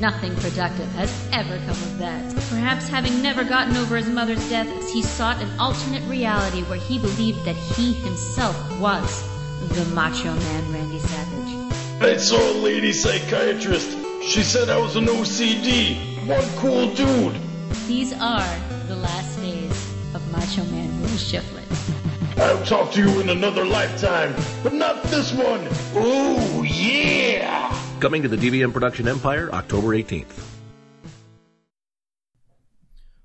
nothing 0.00 0.34
productive 0.36 0.88
has 0.92 1.28
ever 1.32 1.58
come 1.58 1.70
of 1.70 1.98
that. 1.98 2.34
Perhaps 2.50 2.88
having 2.88 3.22
never 3.22 3.44
gotten 3.44 3.76
over 3.76 3.96
his 3.96 4.08
mother's 4.08 4.46
death, 4.48 4.66
as 4.78 4.92
he 4.92 5.02
sought 5.02 5.40
an 5.42 5.58
alternate 5.58 6.02
reality 6.08 6.62
where 6.64 6.78
he 6.78 6.98
believed 6.98 7.44
that 7.44 7.56
he 7.56 7.92
himself 7.92 8.56
was 8.78 9.22
the 9.70 9.84
Macho 9.94 10.34
Man 10.34 10.72
Randy 10.72 10.98
Savage. 10.98 12.02
I 12.02 12.16
saw 12.16 12.38
a 12.38 12.54
lady 12.54 12.92
psychiatrist. 12.92 13.96
She 14.22 14.42
said 14.42 14.68
I 14.68 14.78
was 14.78 14.96
an 14.96 15.06
OCD. 15.06 16.26
One 16.26 16.44
cool 16.56 16.94
dude. 16.94 17.36
These 17.86 18.12
are 18.14 18.58
the 18.88 18.96
last 18.96 19.40
days 19.40 19.70
of 20.14 20.32
Macho 20.32 20.64
Man 20.64 21.00
Will 21.00 21.08
Shiflett. 21.10 21.62
I'll 22.38 22.64
talk 22.64 22.92
to 22.92 23.00
you 23.00 23.20
in 23.20 23.28
another 23.28 23.64
lifetime, 23.64 24.34
but 24.62 24.72
not 24.72 25.02
this 25.04 25.32
one. 25.32 25.66
Ooh, 25.96 26.64
yeah! 26.64 27.71
Coming 28.02 28.22
to 28.22 28.28
the 28.28 28.36
DVM 28.36 28.72
Production 28.72 29.06
Empire 29.06 29.48
October 29.52 29.90
18th. 29.90 30.44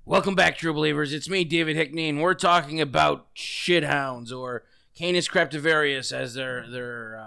Welcome 0.04 0.36
back, 0.36 0.56
true 0.56 0.72
believers. 0.72 1.12
It's 1.12 1.28
me, 1.28 1.42
David 1.42 1.76
Hickney, 1.76 2.08
and 2.08 2.22
we're 2.22 2.34
talking 2.34 2.80
about 2.80 3.34
shithounds, 3.34 4.30
or 4.30 4.62
Canis 4.96 5.26
craptivarius, 5.26 6.12
as 6.12 6.34
they're 6.34 6.64
they're 6.70 7.18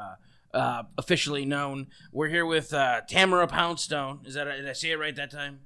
uh, 0.53 0.57
uh, 0.57 0.83
officially 0.97 1.43
known. 1.43 1.87
We're 2.13 2.29
here 2.29 2.45
with 2.45 2.73
uh, 2.73 3.01
Tamara 3.09 3.47
Poundstone. 3.47 4.21
Is 4.23 4.35
that 4.35 4.45
did 4.45 4.69
I 4.69 4.71
say 4.71 4.91
it 4.91 4.95
right 4.97 5.13
that 5.17 5.29
time? 5.29 5.63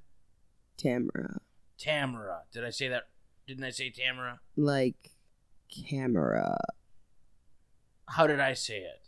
Tamara, 0.77 1.39
Tamara. 1.77 2.41
Did 2.51 2.65
I 2.65 2.71
say 2.71 2.87
that? 2.87 3.09
Didn't 3.45 3.63
I 3.63 3.69
say 3.69 3.91
Tamara? 3.91 4.39
like 4.55 5.11
camera, 5.87 6.57
How 8.07 8.25
did 8.25 8.39
I 8.39 8.55
say 8.55 8.79
it? 8.79 9.04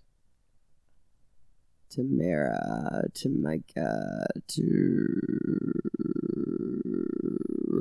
Tamara, 1.90 3.04
Tamika, 3.14 4.26
to. 4.48 5.18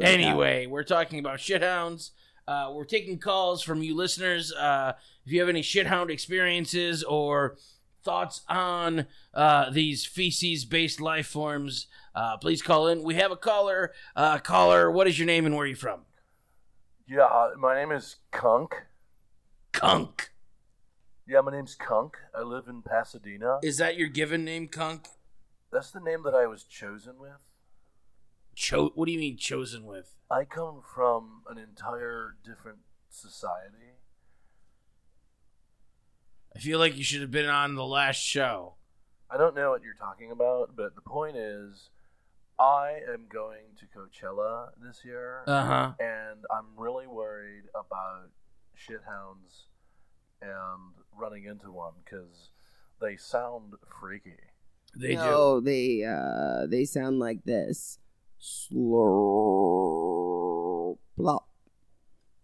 Anyway, 0.03 0.67
we're 0.67 0.85
talking 0.85 1.19
about 1.19 1.39
shithounds. 1.39 2.11
Uh, 2.47 2.71
we're 2.73 2.85
taking 2.85 3.19
calls 3.19 3.63
from 3.63 3.83
you 3.83 3.97
listeners. 3.97 4.53
Uh, 4.53 4.93
if 5.25 5.33
you 5.33 5.41
have 5.41 5.49
any 5.49 5.63
shithound 5.63 6.11
experiences 6.11 7.03
or 7.03 7.57
thoughts 8.05 8.43
on 8.49 9.07
uh, 9.35 9.69
these 9.71 10.07
feces-based 10.07 11.01
life 11.01 11.27
forms, 11.27 11.89
uh, 12.15 12.37
please 12.37 12.63
call 12.63 12.87
in. 12.87 13.03
We 13.03 13.17
have 13.17 13.33
a 13.33 13.37
caller. 13.37 13.93
Uh, 14.15 14.39
caller, 14.39 14.91
what 14.91 15.09
is 15.09 15.19
your 15.19 15.27
name 15.27 15.45
and 15.45 15.57
where 15.57 15.65
are 15.65 15.69
you 15.69 15.75
from? 15.75 16.03
Yeah, 17.09 17.25
uh, 17.25 17.51
my 17.59 17.75
name 17.75 17.91
is 17.91 18.17
Kunk. 18.31 18.75
Kunk. 19.73 20.31
Yeah, 21.29 21.41
my 21.41 21.51
name's 21.53 21.75
Kunk. 21.75 22.17
I 22.37 22.43
live 22.43 22.69
in 22.69 22.83
Pasadena. 22.83 23.59
Is 23.63 23.79
that 23.79 23.97
your 23.97 24.09
given 24.09 24.45
name, 24.45 24.69
Kunk? 24.69 25.09
That's 25.73 25.91
the 25.91 26.01
name 26.01 26.23
that 26.25 26.35
I 26.35 26.47
was 26.47 26.63
chosen 26.63 27.15
with. 27.19 27.33
Cho- 28.55 28.93
what 28.95 29.07
do 29.07 29.13
you 29.13 29.19
mean 29.19 29.37
chosen 29.37 29.85
with? 29.85 30.15
I 30.31 30.45
come 30.45 30.81
from 30.95 31.43
an 31.51 31.59
entire 31.59 32.37
different 32.45 32.79
society. 33.11 33.99
I 36.55 36.59
feel 36.59 36.79
like 36.79 36.97
you 36.97 37.05
should 37.05 37.21
have 37.21 37.31
been 37.31 37.49
on 37.49 37.75
the 37.75 37.85
last 37.85 38.17
show. 38.21 38.75
I 39.29 39.37
don't 39.37 39.55
know 39.55 39.71
what 39.71 39.83
you're 39.83 39.95
talking 39.95 40.31
about, 40.31 40.75
but 40.77 40.95
the 40.95 41.03
point 41.03 41.37
is, 41.37 41.91
I 42.59 43.01
am 43.13 43.27
going 43.31 43.75
to 43.81 43.87
Coachella 43.87 44.69
this 44.83 45.05
year, 45.05 45.43
Uh 45.47 45.65
huh. 45.67 45.93
and 45.99 46.45
I'm 46.51 46.67
really 46.79 47.07
worried 47.09 47.65
about 47.75 48.31
shithounds 48.79 49.65
and 50.41 50.95
running 51.17 51.45
into 51.45 51.71
one 51.71 51.95
because 52.05 52.51
they 53.01 53.17
sound 53.17 53.75
freaky. 54.01 54.37
They 54.95 55.09
do. 55.11 55.17
no, 55.17 55.61
they 55.61 56.05
uh 56.05 56.67
they 56.67 56.85
sound 56.85 57.19
like 57.19 57.45
this. 57.45 57.99
Slurp 58.41 58.77
plop. 61.17 61.49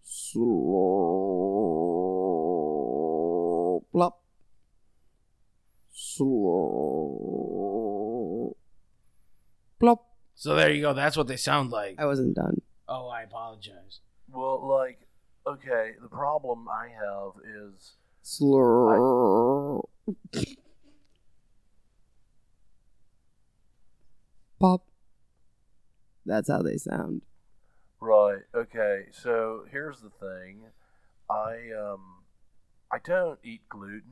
Slurp 0.04 0.52
plop. 3.92 4.22
Slurp 5.94 7.12
plop. 9.80 10.06
So 10.34 10.54
there 10.56 10.72
you 10.72 10.82
go. 10.82 10.92
That's 10.92 11.16
what 11.16 11.28
they 11.28 11.36
sound 11.36 11.70
like. 11.70 11.96
I 11.98 12.06
wasn't 12.06 12.34
done. 12.34 12.60
Oh, 12.88 13.08
I 13.08 13.22
apologize. 13.22 14.00
Well, 14.30 14.66
like, 14.66 15.00
okay, 15.46 15.92
the 16.00 16.08
problem 16.08 16.66
I 16.68 16.88
have 16.88 17.32
is 17.44 17.92
Slurp. 18.24 19.82
Pop. 24.60 24.84
That's 26.24 26.48
how 26.48 26.62
they 26.62 26.76
sound. 26.76 27.22
right. 28.00 28.38
Okay, 28.54 29.06
so 29.10 29.64
here's 29.70 30.00
the 30.00 30.10
thing, 30.10 30.62
I 31.28 31.70
um, 31.76 32.22
I 32.92 32.98
don't 33.02 33.38
eat 33.42 33.62
gluten, 33.68 34.02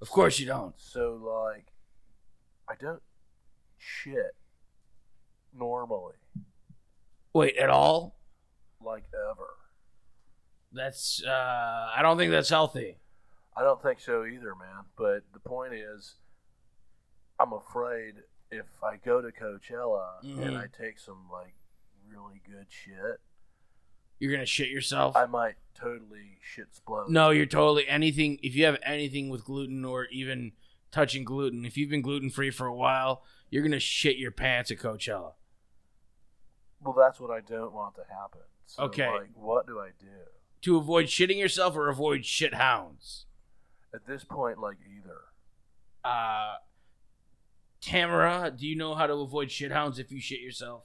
Of 0.00 0.10
course 0.10 0.38
you 0.38 0.46
don't. 0.46 0.74
so 0.78 1.18
like, 1.54 1.66
I 2.68 2.74
don't 2.80 3.02
shit 3.78 4.36
normally, 5.56 6.14
Wait, 7.32 7.56
at 7.56 7.70
all? 7.70 8.14
like 8.84 9.04
ever. 9.32 9.48
That's 10.78 11.22
uh 11.24 11.90
I 11.96 12.00
don't 12.02 12.16
think 12.16 12.30
that's 12.30 12.48
healthy. 12.48 12.98
I 13.56 13.62
don't 13.62 13.82
think 13.82 13.98
so 14.00 14.24
either, 14.24 14.54
man. 14.54 14.84
But 14.96 15.24
the 15.32 15.40
point 15.40 15.74
is, 15.74 16.14
I'm 17.40 17.52
afraid 17.52 18.14
if 18.52 18.66
I 18.82 18.96
go 18.96 19.20
to 19.20 19.28
Coachella 19.32 20.22
Mhm. 20.24 20.46
and 20.46 20.56
I 20.56 20.66
take 20.68 20.98
some 21.00 21.28
like 21.30 21.54
really 22.08 22.40
good 22.48 22.66
shit, 22.70 23.20
You're 24.20 24.30
gonna 24.32 24.46
shit 24.46 24.68
yourself. 24.70 25.16
I 25.16 25.26
might 25.26 25.56
totally 25.74 26.38
shit 26.42 26.68
explode. 26.68 27.10
no, 27.10 27.30
you're 27.30 27.44
totally 27.46 27.88
anything. 27.88 28.38
If 28.42 28.54
you 28.54 28.64
have 28.64 28.78
anything 28.84 29.28
with 29.30 29.44
gluten 29.44 29.84
or 29.84 30.04
even 30.06 30.52
touching 30.92 31.24
gluten, 31.24 31.64
if 31.66 31.76
you've 31.76 31.90
been 31.90 32.02
gluten 32.02 32.30
free 32.30 32.50
for 32.52 32.66
a 32.66 32.74
while, 32.74 33.24
you're 33.50 33.64
gonna 33.64 33.80
shit 33.80 34.16
your 34.16 34.30
pants 34.30 34.70
at 34.70 34.78
Coachella. 34.78 35.34
Well, 36.80 36.94
that's 36.94 37.18
what 37.18 37.30
I 37.32 37.40
don't 37.40 37.72
want 37.72 37.96
to 37.96 38.04
happen. 38.08 38.42
So, 38.66 38.84
Okay. 38.84 39.08
Like, 39.08 39.30
what 39.34 39.66
do 39.66 39.80
I 39.80 39.90
do? 39.98 40.06
To 40.62 40.76
avoid 40.76 41.06
shitting 41.06 41.38
yourself 41.38 41.76
or 41.76 41.88
avoid 41.88 42.24
shit 42.24 42.54
hounds. 42.54 43.26
At 43.94 44.06
this 44.06 44.24
point, 44.24 44.58
like 44.58 44.76
either. 44.96 45.18
Uh, 46.04 46.54
Tamara, 47.80 48.52
do 48.54 48.66
you 48.66 48.76
know 48.76 48.94
how 48.94 49.06
to 49.06 49.14
avoid 49.14 49.50
shit 49.50 49.72
hounds 49.72 49.98
if 49.98 50.10
you 50.10 50.20
shit 50.20 50.40
yourself? 50.40 50.84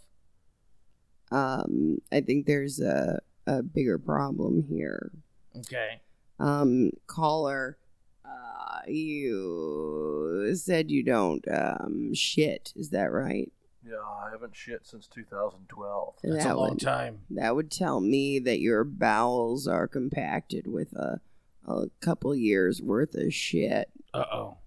Um, 1.31 1.99
I 2.11 2.21
think 2.21 2.45
there's 2.45 2.79
a, 2.79 3.19
a 3.47 3.63
bigger 3.63 3.97
problem 3.97 4.65
here. 4.69 5.11
Okay. 5.57 6.01
Um, 6.39 6.91
caller, 7.07 7.77
uh, 8.23 8.81
you 8.87 10.53
said 10.55 10.91
you 10.91 11.03
don't 11.03 11.43
um 11.51 12.13
shit. 12.13 12.73
Is 12.75 12.89
that 12.89 13.11
right? 13.11 13.51
Yeah, 13.85 13.95
I 13.97 14.29
haven't 14.31 14.55
shit 14.55 14.85
since 14.85 15.07
2012. 15.07 16.15
That's 16.23 16.43
that 16.43 16.53
a 16.53 16.57
long 16.57 16.69
would, 16.71 16.79
time. 16.79 17.21
That 17.29 17.55
would 17.55 17.69
tell 17.69 17.99
me 17.99 18.39
that 18.39 18.59
your 18.59 18.83
bowels 18.83 19.67
are 19.67 19.87
compacted 19.87 20.67
with 20.67 20.93
a 20.93 21.19
a 21.65 21.85
couple 22.01 22.35
years 22.35 22.81
worth 22.81 23.15
of 23.15 23.33
shit. 23.33 23.89
Uh 24.13 24.25
oh. 24.31 24.57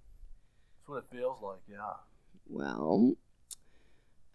That's 0.79 0.89
what 0.89 0.99
it 0.99 1.17
feels 1.17 1.43
like. 1.43 1.61
Yeah. 1.71 1.95
Well, 2.49 3.17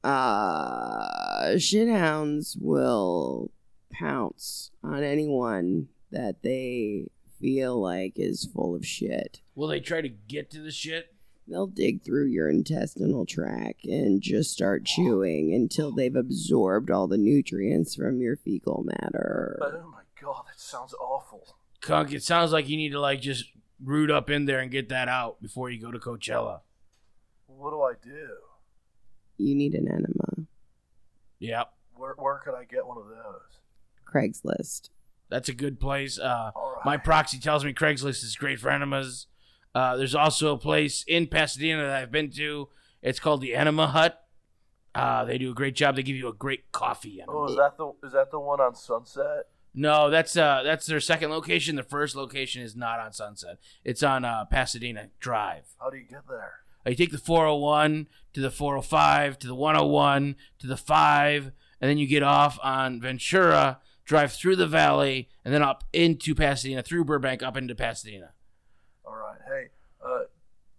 uh, 0.04 1.56
shithounds 1.56 2.58
will 2.60 3.52
pounce 3.92 4.72
on 4.84 5.04
anyone 5.04 5.88
that 6.12 6.42
they 6.44 7.08
feel 7.40 7.80
like 7.80 8.14
is 8.18 8.46
full 8.46 8.76
of 8.76 8.86
shit. 8.86 9.42
Will 9.56 9.68
they 9.68 9.80
try 9.80 10.02
to 10.02 10.10
get 10.10 10.52
to 10.52 10.60
the 10.60 10.72
shit? 10.72 11.11
They'll 11.52 11.68
dig 11.68 12.02
through 12.02 12.28
your 12.28 12.50
intestinal 12.50 13.26
tract 13.26 13.84
and 13.84 14.22
just 14.22 14.52
start 14.52 14.86
chewing 14.86 15.54
until 15.54 15.92
they've 15.92 16.16
absorbed 16.16 16.90
all 16.90 17.08
the 17.08 17.18
nutrients 17.18 17.94
from 17.94 18.22
your 18.22 18.38
fecal 18.38 18.86
matter. 18.86 19.60
Oh 19.62 19.92
my 19.92 20.04
god, 20.22 20.46
that 20.48 20.60
sounds 20.60 20.94
awful. 20.94 21.46
Kunk, 21.82 22.14
it 22.14 22.24
sounds 22.24 22.54
like 22.54 22.70
you 22.70 22.78
need 22.78 22.94
to 22.94 23.02
like 23.02 23.20
just 23.20 23.46
root 23.84 24.10
up 24.10 24.30
in 24.30 24.46
there 24.46 24.60
and 24.60 24.72
get 24.72 24.88
that 24.90 25.10
out 25.10 25.42
before 25.42 25.70
you 25.70 25.82
go 25.82 25.92
to 25.92 26.00
Coachella. 26.00 26.62
What 27.48 27.72
do 27.72 27.82
I 27.82 27.94
do? 28.02 28.30
You 29.38 29.54
need 29.54 29.74
an 29.76 29.90
enema. 29.90 30.48
Yep. 31.40 31.74
Where, 31.96 32.14
where 32.18 32.38
could 32.38 32.54
I 32.54 32.64
get 32.64 32.88
one 32.88 32.98
of 32.98 33.08
those? 33.10 33.60
Craigslist. 34.08 34.90
That's 35.30 35.50
a 35.50 35.54
good 35.54 35.80
place. 35.82 36.18
Uh, 36.18 36.52
All 36.56 36.76
right. 36.78 36.86
my 36.86 36.98
proxy 36.98 37.40
tells 37.40 37.66
me 37.66 37.74
Craigslist 37.74 38.24
is 38.24 38.38
great 38.38 38.60
for 38.60 38.70
enemas. 38.70 39.28
Uh, 39.74 39.96
there's 39.96 40.16
also 40.16 40.54
a 40.54 40.58
place 40.58 41.04
in 41.08 41.28
Pasadena 41.28 41.84
that 41.84 41.96
I've 42.02 42.12
been 42.12 42.30
to. 42.32 42.70
It's 43.02 43.20
called 43.20 43.42
the 43.42 43.56
Enema 43.56 43.88
Hut. 43.88 44.18
Uh, 44.94 45.24
they 45.24 45.38
do 45.38 45.52
a 45.52 45.54
great 45.54 45.76
job. 45.76 45.96
They 45.96 46.04
give 46.04 46.18
you 46.18 46.28
a 46.28 46.34
great 46.34 46.72
coffee. 46.72 47.22
enema. 47.22 47.38
Oh, 47.38 47.46
is 47.46 47.56
that 47.56 47.78
the 47.78 47.94
is 48.06 48.14
that 48.14 48.30
the 48.32 48.40
one 48.40 48.60
on 48.60 48.76
Sunset? 48.76 49.48
No, 49.74 50.10
that's 50.10 50.36
uh, 50.36 50.64
that's 50.64 50.86
their 50.86 51.00
second 51.00 51.32
location. 51.32 51.78
The 51.78 51.84
first 51.84 52.16
location 52.16 52.62
is 52.62 52.76
not 52.76 53.00
on 53.00 53.14
Sunset. 53.14 53.58
It's 53.86 54.04
on 54.04 54.26
uh, 54.26 54.46
Pasadena 54.46 55.08
Drive. 55.20 55.64
How 55.80 55.90
do 55.90 55.98
you 55.98 56.04
get 56.04 56.28
there? 56.28 56.56
You 56.86 56.96
take 56.96 57.12
the 57.12 57.18
401 57.18 58.08
to 58.34 58.42
the 58.42 58.52
405 58.52 59.40
to 59.40 59.48
the 59.48 59.56
101 59.56 60.36
to 60.60 60.68
the 60.68 60.78
5, 60.78 61.52
and 61.80 61.90
then 61.90 61.98
you 61.98 62.08
get 62.08 62.24
off 62.24 62.60
on 62.64 63.00
Ventura, 63.00 63.80
drive 64.04 64.34
through 64.34 64.56
the 64.56 64.68
valley, 64.68 65.30
and 65.46 65.54
then 65.54 65.62
up 65.62 65.84
into 65.94 66.34
Pasadena, 66.34 66.82
through 66.82 67.06
Burbank, 67.06 67.44
up 67.44 67.56
into 67.56 67.76
Pasadena. 67.76 68.32
All 69.06 69.16
right. 69.16 69.40
Hey, 69.48 69.68
uh, 70.06 70.24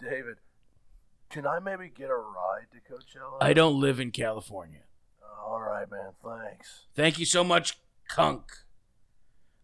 David, 0.00 0.36
can 1.30 1.46
I 1.46 1.58
maybe 1.58 1.90
get 1.94 2.10
a 2.10 2.14
ride 2.14 2.66
to 2.72 2.92
Coachella? 2.92 3.38
I 3.40 3.52
don't 3.52 3.80
live 3.80 4.00
in 4.00 4.10
California. 4.10 4.82
All 5.44 5.60
right, 5.60 5.90
man. 5.90 6.12
Thanks. 6.24 6.86
Thank 6.94 7.18
you 7.18 7.24
so 7.24 7.42
much, 7.42 7.78
Kunk. 8.08 8.44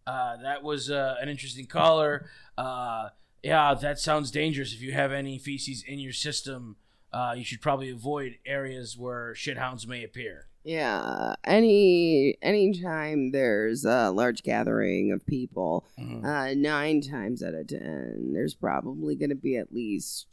Uh, 0.05 0.37
that 0.37 0.63
was 0.63 0.89
uh, 0.89 1.15
an 1.21 1.29
interesting 1.29 1.67
caller. 1.67 2.29
Uh, 2.57 3.09
yeah, 3.43 3.73
that 3.75 3.99
sounds 3.99 4.31
dangerous. 4.31 4.73
If 4.73 4.81
you 4.81 4.91
have 4.91 5.11
any 5.11 5.37
feces 5.37 5.83
in 5.87 5.99
your 5.99 6.11
system, 6.11 6.75
uh, 7.13 7.33
you 7.37 7.43
should 7.43 7.61
probably 7.61 7.89
avoid 7.89 8.37
areas 8.45 8.97
where 8.97 9.33
shithounds 9.33 9.87
may 9.87 10.03
appear. 10.03 10.48
Yeah, 10.63 11.35
any 11.45 12.37
anytime 12.41 13.31
there's 13.31 13.85
a 13.85 14.11
large 14.11 14.43
gathering 14.43 15.11
of 15.11 15.25
people, 15.25 15.85
Mhm. 15.97 16.23
uh, 16.25 16.53
nine 16.53 17.01
times 17.01 17.41
out 17.41 17.53
of 17.53 17.67
ten, 17.67 18.33
there's 18.33 18.55
probably 18.55 19.15
going 19.15 19.29
to 19.29 19.35
be 19.35 19.55
at 19.55 19.71
least 19.73 20.27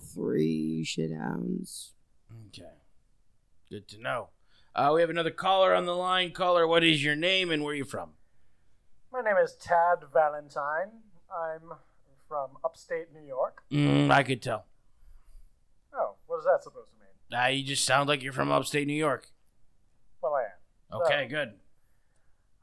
three 0.00 0.84
shithounds. 0.84 1.90
Okay. 2.48 2.70
Good 3.70 3.88
to 3.88 3.98
know. 4.00 4.28
Uh, 4.74 4.92
we 4.94 5.00
have 5.00 5.10
another 5.10 5.30
caller 5.30 5.74
on 5.74 5.84
the 5.86 5.94
line. 5.96 6.32
Caller, 6.32 6.66
what 6.66 6.82
is 6.84 7.04
your 7.04 7.16
name 7.16 7.50
and 7.50 7.62
where 7.62 7.72
are 7.72 7.76
you 7.76 7.84
from? 7.84 8.10
My 9.12 9.20
name 9.20 9.36
is 9.42 9.54
Tad 9.56 9.98
Valentine. 10.12 11.02
I'm 11.34 11.72
from 12.28 12.52
upstate 12.64 13.12
New 13.12 13.26
York. 13.26 13.62
Mm, 13.70 14.10
I 14.10 14.22
could 14.22 14.40
tell. 14.42 14.66
Is 16.42 16.46
that 16.46 16.64
supposed 16.64 16.90
to 16.90 16.96
mean? 16.98 17.40
Uh, 17.40 17.46
you 17.46 17.62
just 17.62 17.84
sound 17.84 18.08
like 18.08 18.20
you're 18.20 18.32
from 18.32 18.50
upstate 18.50 18.88
New 18.88 18.94
York. 18.94 19.28
Well, 20.20 20.34
I 20.34 20.42
am. 20.42 21.02
Okay, 21.02 21.26
So, 21.30 21.36
good. 21.36 21.52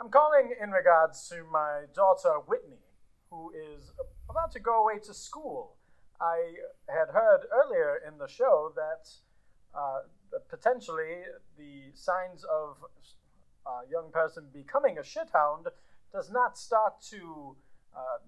I'm 0.02 0.10
calling 0.10 0.54
in 0.62 0.72
regards 0.72 1.30
to 1.30 1.46
my 1.50 1.86
daughter 1.96 2.34
Whitney, 2.46 2.84
who 3.30 3.52
is 3.52 3.92
about 4.30 4.52
to 4.52 4.60
go 4.60 4.84
away 4.84 5.00
to 5.06 5.14
school. 5.14 5.78
I 6.20 6.56
had 6.90 7.14
heard 7.14 7.44
earlier 7.54 8.02
in 8.06 8.18
the 8.18 8.28
show 8.28 8.74
that 8.76 9.10
uh, 9.74 10.00
potentially 10.50 11.24
the 11.58 11.92
signs 11.94 12.44
of 12.44 12.84
a 13.66 13.90
young 13.90 14.12
person 14.12 14.48
becoming 14.54 14.98
a 14.98 15.04
shithound 15.04 15.68
does 16.12 16.30
not 16.30 16.58
start 16.58 17.02
to 17.12 17.56
uh, 17.96 18.20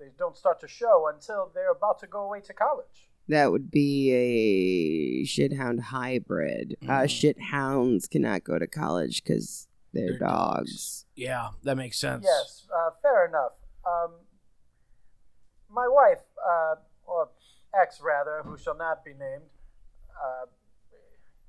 they 0.00 0.10
don't 0.18 0.36
start 0.36 0.58
to 0.60 0.68
show 0.68 1.08
until 1.14 1.52
they're 1.54 1.70
about 1.70 2.00
to 2.00 2.08
go 2.08 2.24
away 2.24 2.40
to 2.40 2.52
college. 2.52 3.10
That 3.28 3.52
would 3.52 3.70
be 3.70 4.10
a 4.12 5.24
shithound 5.26 5.80
hybrid. 5.80 6.76
Uh, 6.82 7.04
shithounds 7.04 8.08
cannot 8.08 8.44
go 8.44 8.58
to 8.58 8.66
college 8.66 9.22
because 9.24 9.66
they're, 9.92 10.10
They're 10.10 10.18
dogs. 10.18 10.70
dogs. 10.70 11.04
Yeah, 11.14 11.48
that 11.62 11.76
makes 11.76 11.98
sense. 11.98 12.24
Yes, 12.24 12.66
uh, 12.74 12.90
fair 13.00 13.26
enough. 13.26 13.52
Um, 13.86 14.12
my 15.70 15.88
wife, 15.88 16.22
uh, 16.44 16.74
or 17.06 17.30
ex 17.80 18.00
rather, 18.02 18.42
who 18.44 18.58
shall 18.58 18.76
not 18.76 19.04
be 19.04 19.12
named, 19.12 19.44
uh, 20.10 20.46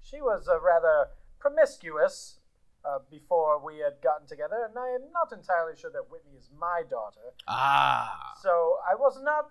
she 0.02 0.22
was 0.22 0.48
a 0.48 0.60
rather 0.60 1.10
promiscuous 1.40 2.40
uh, 2.86 3.00
before 3.10 3.64
we 3.64 3.80
had 3.80 3.94
gotten 4.04 4.28
together, 4.28 4.68
and 4.70 4.78
I 4.78 4.90
am 4.90 5.12
not 5.12 5.32
entirely 5.38 5.76
sure 5.76 5.92
that 5.92 6.10
Whitney 6.12 6.38
is 6.38 6.50
my 6.58 6.84
daughter. 6.90 7.34
Ah. 7.48 8.34
So 8.42 8.78
I 8.90 8.96
was 8.96 9.22
not 9.24 9.50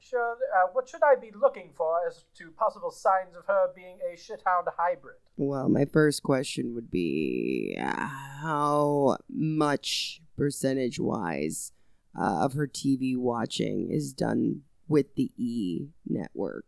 sure. 0.00 0.36
Uh, 0.54 0.68
what 0.72 0.88
should 0.88 1.02
I 1.02 1.14
be 1.14 1.30
looking 1.38 1.70
for 1.76 1.98
as 2.06 2.24
to 2.38 2.50
possible 2.50 2.90
signs 2.90 3.36
of 3.36 3.46
her 3.46 3.68
being 3.74 3.98
a 4.10 4.16
shithound 4.16 4.66
hybrid? 4.76 5.16
Well, 5.36 5.68
my 5.68 5.84
first 5.84 6.22
question 6.22 6.74
would 6.74 6.90
be 6.90 7.76
uh, 7.80 8.06
how 8.42 9.18
much 9.28 10.20
percentage 10.36 10.98
wise 10.98 11.72
uh, 12.18 12.44
of 12.44 12.54
her 12.54 12.66
TV 12.66 13.16
watching 13.16 13.90
is 13.90 14.12
done 14.12 14.62
with 14.88 15.14
the 15.14 15.30
E 15.36 15.88
network? 16.06 16.66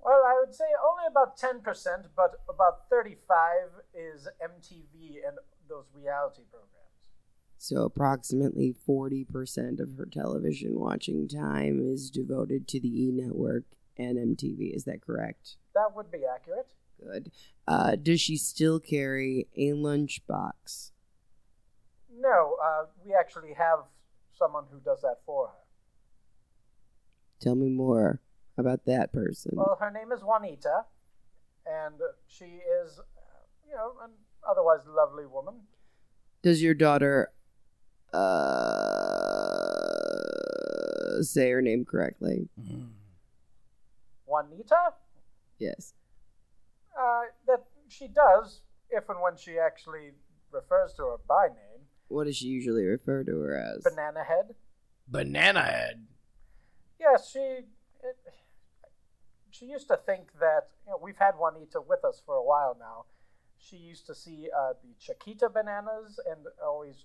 Well, 0.00 0.22
I 0.26 0.34
would 0.40 0.54
say 0.54 0.64
only 0.82 1.04
about 1.10 1.38
10%, 1.38 1.62
but 2.16 2.40
about 2.48 2.88
35 2.88 3.68
is 3.94 4.28
MTV 4.42 5.26
and 5.26 5.36
those 5.68 5.84
reality 5.94 6.42
programs. 6.50 6.89
So, 7.62 7.82
approximately 7.84 8.74
40% 8.88 9.80
of 9.80 9.98
her 9.98 10.06
television 10.06 10.80
watching 10.80 11.28
time 11.28 11.78
is 11.78 12.10
devoted 12.10 12.66
to 12.68 12.80
the 12.80 12.88
E 12.88 13.12
network 13.12 13.64
and 13.98 14.16
MTV. 14.16 14.74
Is 14.74 14.84
that 14.84 15.02
correct? 15.02 15.56
That 15.74 15.94
would 15.94 16.10
be 16.10 16.20
accurate. 16.24 16.68
Good. 16.98 17.30
Uh, 17.68 17.96
does 17.96 18.18
she 18.18 18.38
still 18.38 18.80
carry 18.80 19.46
a 19.58 19.72
lunchbox? 19.72 20.92
No, 22.18 22.56
uh, 22.64 22.86
we 23.04 23.12
actually 23.14 23.52
have 23.52 23.80
someone 24.32 24.64
who 24.72 24.80
does 24.80 25.02
that 25.02 25.18
for 25.26 25.48
her. 25.48 25.54
Tell 27.40 27.56
me 27.56 27.68
more 27.68 28.22
about 28.56 28.86
that 28.86 29.12
person. 29.12 29.52
Well, 29.56 29.76
her 29.78 29.90
name 29.90 30.12
is 30.12 30.22
Juanita, 30.22 30.86
and 31.66 31.96
she 32.26 32.62
is, 32.82 33.00
you 33.68 33.74
know, 33.74 33.96
an 34.02 34.12
otherwise 34.48 34.80
lovely 34.88 35.26
woman. 35.26 35.56
Does 36.42 36.62
your 36.62 36.72
daughter 36.72 37.32
uh, 38.12 39.50
say 41.22 41.50
her 41.50 41.62
name 41.62 41.84
correctly? 41.84 42.48
Juanita? 44.26 44.94
Yes. 45.58 45.94
Uh, 46.98 47.22
that 47.46 47.64
she 47.88 48.08
does, 48.08 48.62
if 48.90 49.08
and 49.08 49.20
when 49.20 49.36
she 49.36 49.58
actually 49.58 50.12
refers 50.52 50.92
to 50.94 51.02
her 51.02 51.16
by 51.28 51.48
name. 51.48 51.86
What 52.08 52.24
does 52.24 52.36
she 52.36 52.46
usually 52.46 52.84
refer 52.84 53.22
to 53.24 53.40
her 53.40 53.56
as? 53.56 53.82
Banana 53.82 54.24
Head. 54.24 54.54
Banana 55.06 55.62
Head. 55.62 56.06
Yes, 56.98 57.30
she. 57.30 57.38
It, 57.38 58.16
she 59.50 59.66
used 59.66 59.88
to 59.88 59.96
think 59.96 60.32
that 60.40 60.68
you 60.86 60.92
know 60.92 60.98
we've 61.02 61.16
had 61.18 61.32
Juanita 61.36 61.80
with 61.86 62.04
us 62.04 62.22
for 62.24 62.34
a 62.36 62.42
while 62.42 62.76
now. 62.78 63.04
She 63.58 63.76
used 63.76 64.06
to 64.06 64.14
see 64.14 64.48
uh, 64.56 64.72
the 64.82 64.94
Chiquita 64.98 65.50
bananas 65.50 66.18
and 66.30 66.46
always 66.64 67.04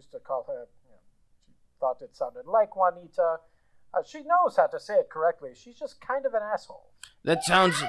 used 0.00 0.12
to 0.12 0.18
call 0.18 0.44
her. 0.48 0.66
You 0.84 0.90
know, 0.90 1.00
she 1.46 1.52
thought 1.78 2.00
it 2.00 2.16
sounded 2.16 2.46
like 2.46 2.74
Juanita. 2.74 3.36
Uh, 3.92 4.02
she 4.06 4.20
knows 4.20 4.56
how 4.56 4.66
to 4.66 4.80
say 4.80 4.94
it 4.94 5.10
correctly. 5.10 5.50
She's 5.54 5.78
just 5.78 6.00
kind 6.00 6.24
of 6.24 6.32
an 6.32 6.40
asshole. 6.42 6.88
That 7.24 7.44
sounds. 7.44 7.82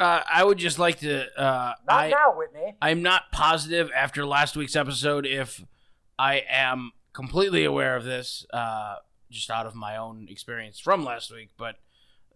Uh, 0.00 0.22
I 0.32 0.42
would 0.42 0.58
just 0.58 0.78
like 0.78 0.98
to. 1.00 1.26
Uh, 1.38 1.74
Not 1.86 2.04
I, 2.04 2.08
now, 2.10 2.36
Whitney. 2.36 2.74
I'm 2.82 3.02
not 3.02 3.30
positive 3.30 3.90
after 3.94 4.26
last 4.26 4.56
week's 4.56 4.74
episode 4.74 5.26
if 5.26 5.62
I 6.18 6.42
am 6.48 6.90
completely 7.12 7.64
aware 7.64 7.94
of 7.94 8.04
this, 8.04 8.44
uh, 8.52 8.96
just 9.30 9.50
out 9.50 9.66
of 9.66 9.74
my 9.74 9.96
own 9.96 10.26
experience 10.28 10.80
from 10.80 11.04
last 11.04 11.30
week, 11.30 11.50
but 11.56 11.76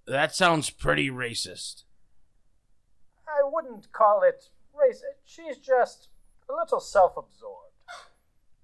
that 0.06 0.34
sounds 0.34 0.70
pretty 0.70 1.10
racist. 1.10 1.82
I 3.26 3.40
wouldn't 3.42 3.90
call 3.92 4.22
it 4.22 4.50
racist. 4.74 5.24
She's 5.24 5.56
just 5.58 6.08
a 6.48 6.54
little 6.54 6.80
self-absorbed. 6.80 7.65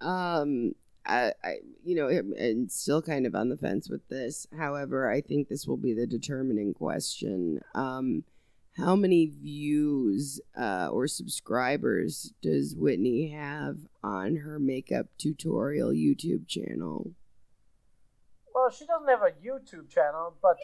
Um, 0.02 0.74
I, 1.06 1.32
I, 1.42 1.56
you 1.84 1.94
know, 1.96 2.08
I'm- 2.08 2.34
I'm 2.40 2.68
still 2.68 3.02
kind 3.02 3.26
of 3.26 3.34
on 3.34 3.48
the 3.48 3.56
fence 3.56 3.88
with 3.88 4.06
this. 4.08 4.46
However, 4.56 5.10
I 5.10 5.20
think 5.20 5.48
this 5.48 5.66
will 5.66 5.76
be 5.76 5.92
the 5.94 6.06
determining 6.06 6.74
question. 6.74 7.60
Um, 7.74 8.24
how 8.76 8.96
many 8.96 9.26
views 9.26 10.40
uh, 10.58 10.88
or 10.90 11.06
subscribers 11.06 12.32
does 12.40 12.74
Whitney 12.74 13.28
have 13.30 13.78
on 14.02 14.36
her 14.36 14.58
makeup 14.58 15.06
tutorial 15.18 15.90
YouTube 15.90 16.46
channel? 16.46 17.12
Well, 18.54 18.70
she 18.70 18.86
doesn't 18.86 19.08
have 19.08 19.22
a 19.22 19.32
YouTube 19.32 19.90
channel, 19.90 20.34
but 20.40 20.56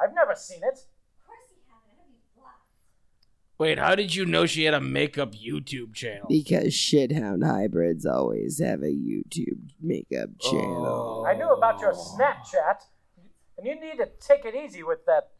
I've 0.00 0.14
never 0.14 0.34
seen 0.36 0.60
it. 0.62 0.78
Wait, 3.58 3.76
how 3.76 3.96
did 3.96 4.14
you 4.14 4.24
know 4.24 4.46
she 4.46 4.64
had 4.64 4.74
a 4.74 4.80
makeup 4.80 5.32
YouTube 5.32 5.92
channel? 5.92 6.26
Because 6.28 6.72
shithound 6.72 7.44
hybrids 7.44 8.06
always 8.06 8.60
have 8.60 8.82
a 8.82 8.86
YouTube 8.86 9.58
makeup 9.80 10.30
channel. 10.40 11.24
Oh. 11.24 11.26
I 11.26 11.34
knew 11.34 11.48
about 11.48 11.80
your 11.80 11.92
Snapchat, 11.92 12.82
and 13.56 13.66
you 13.66 13.74
need 13.74 13.96
to 13.98 14.08
take 14.20 14.44
it 14.44 14.54
easy 14.54 14.84
with 14.84 15.04
that 15.06 15.30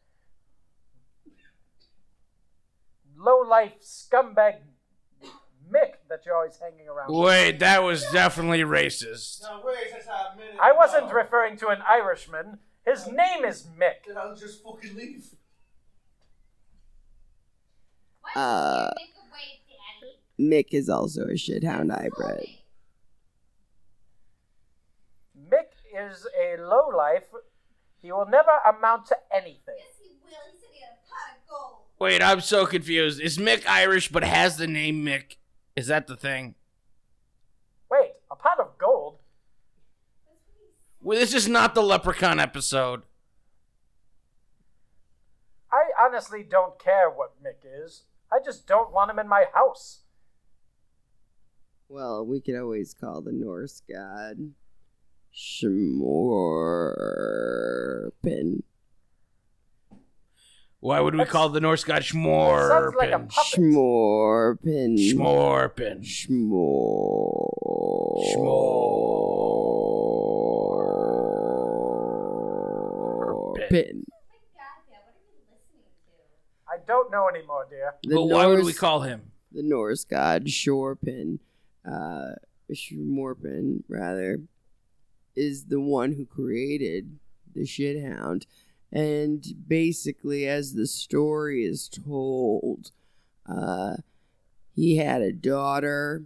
low 3.17 3.39
life 3.39 3.73
scumbag 3.81 4.55
Mick 5.71 5.93
that 6.09 6.25
you're 6.25 6.35
always 6.35 6.57
hanging 6.57 6.89
around. 6.89 7.13
with. 7.13 7.25
Wait, 7.27 7.59
that 7.59 7.83
was 7.83 8.03
definitely 8.11 8.61
racist. 8.61 9.43
I 10.61 10.73
wasn't 10.75 11.13
referring 11.13 11.57
to 11.57 11.67
an 11.67 11.79
Irishman. 11.87 12.57
His 12.85 13.07
name 13.07 13.45
is 13.45 13.67
Mick. 13.79 14.07
Then 14.07 14.17
I'll 14.17 14.35
just 14.35 14.63
fucking 14.63 14.95
leave. 14.95 15.25
Uh, 18.35 18.91
Mick 20.39 20.67
is 20.71 20.89
also 20.89 21.23
a 21.23 21.33
shithound 21.33 21.91
hybrid. 21.91 22.47
Mick 25.51 25.71
is 25.97 26.27
a 26.39 26.61
low 26.61 26.89
life. 26.95 27.25
He 28.01 28.11
will 28.11 28.27
never 28.27 28.51
amount 28.67 29.07
to 29.07 29.17
anything. 29.35 29.75
Wait, 31.99 32.23
I'm 32.23 32.39
so 32.39 32.65
confused. 32.65 33.19
Is 33.19 33.37
Mick 33.37 33.67
Irish 33.67 34.07
but 34.07 34.23
has 34.23 34.55
the 34.55 34.67
name 34.67 35.05
Mick? 35.05 35.35
Is 35.75 35.87
that 35.87 36.07
the 36.07 36.15
thing? 36.15 36.55
Wait, 37.91 38.11
a 38.31 38.35
pot 38.35 38.59
of 38.59 38.77
gold? 38.77 39.17
Well, 41.01 41.19
this 41.19 41.33
is 41.33 41.47
not 41.47 41.75
the 41.75 41.83
Leprechaun 41.83 42.39
episode. 42.39 43.01
I 45.71 45.89
honestly 45.99 46.43
don't 46.43 46.79
care 46.79 47.09
what 47.09 47.43
Mick 47.43 47.65
is. 47.85 48.03
I 48.31 48.37
just 48.43 48.67
don't 48.67 48.91
want 48.93 49.09
him 49.11 49.19
in 49.19 49.27
my 49.27 49.45
house. 49.53 50.01
Well, 51.87 52.25
we 52.25 52.41
could 52.41 52.55
always 52.55 52.93
call 52.93 53.21
the 53.21 53.31
Norse 53.31 53.81
god 53.89 54.51
Schmorpin. 55.33 55.73
Why 60.81 61.01
would 61.01 61.13
we 61.13 61.17
That's- 61.19 61.31
call 61.31 61.49
the 61.49 61.59
Norse 61.59 61.83
god 61.83 62.03
Sounds 62.05 62.95
like 62.95 63.11
a 63.11 63.19
Schmorpin? 63.19 63.29
puppet. 63.29 63.59
Schmorpin. 63.59 64.97
Schmorpin. 64.97 66.03
Schmor. 66.05 67.49
Schmorpin. 72.69 74.03
I 74.05 74.08
don't 76.89 77.11
know 77.11 77.29
anymore, 77.29 77.67
dear. 77.69 77.93
The 78.03 78.15
But 78.15 78.25
why 78.25 78.47
would 78.47 78.65
we 78.65 78.73
call 78.73 79.01
him? 79.01 79.31
the 79.51 79.63
Norse 79.63 80.03
god 80.03 80.45
Shorpin, 80.45 81.39
uh, 81.85 82.31
Shmorpin, 82.71 83.83
rather, 83.87 84.41
is 85.35 85.65
the 85.65 85.79
one 85.79 86.13
who 86.13 86.25
created 86.25 87.17
the 87.55 87.61
shithound. 87.61 88.45
And 88.91 89.45
basically, 89.67 90.47
as 90.47 90.73
the 90.73 90.87
story 90.87 91.63
is 91.63 91.87
told, 91.89 92.91
uh, 93.47 93.97
he 94.75 94.97
had 94.97 95.21
a 95.21 95.31
daughter 95.31 96.25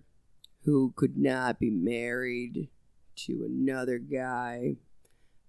who 0.65 0.93
could 0.95 1.17
not 1.17 1.59
be 1.59 1.69
married 1.69 2.69
to 3.15 3.43
another 3.45 3.99
guy. 3.99 4.75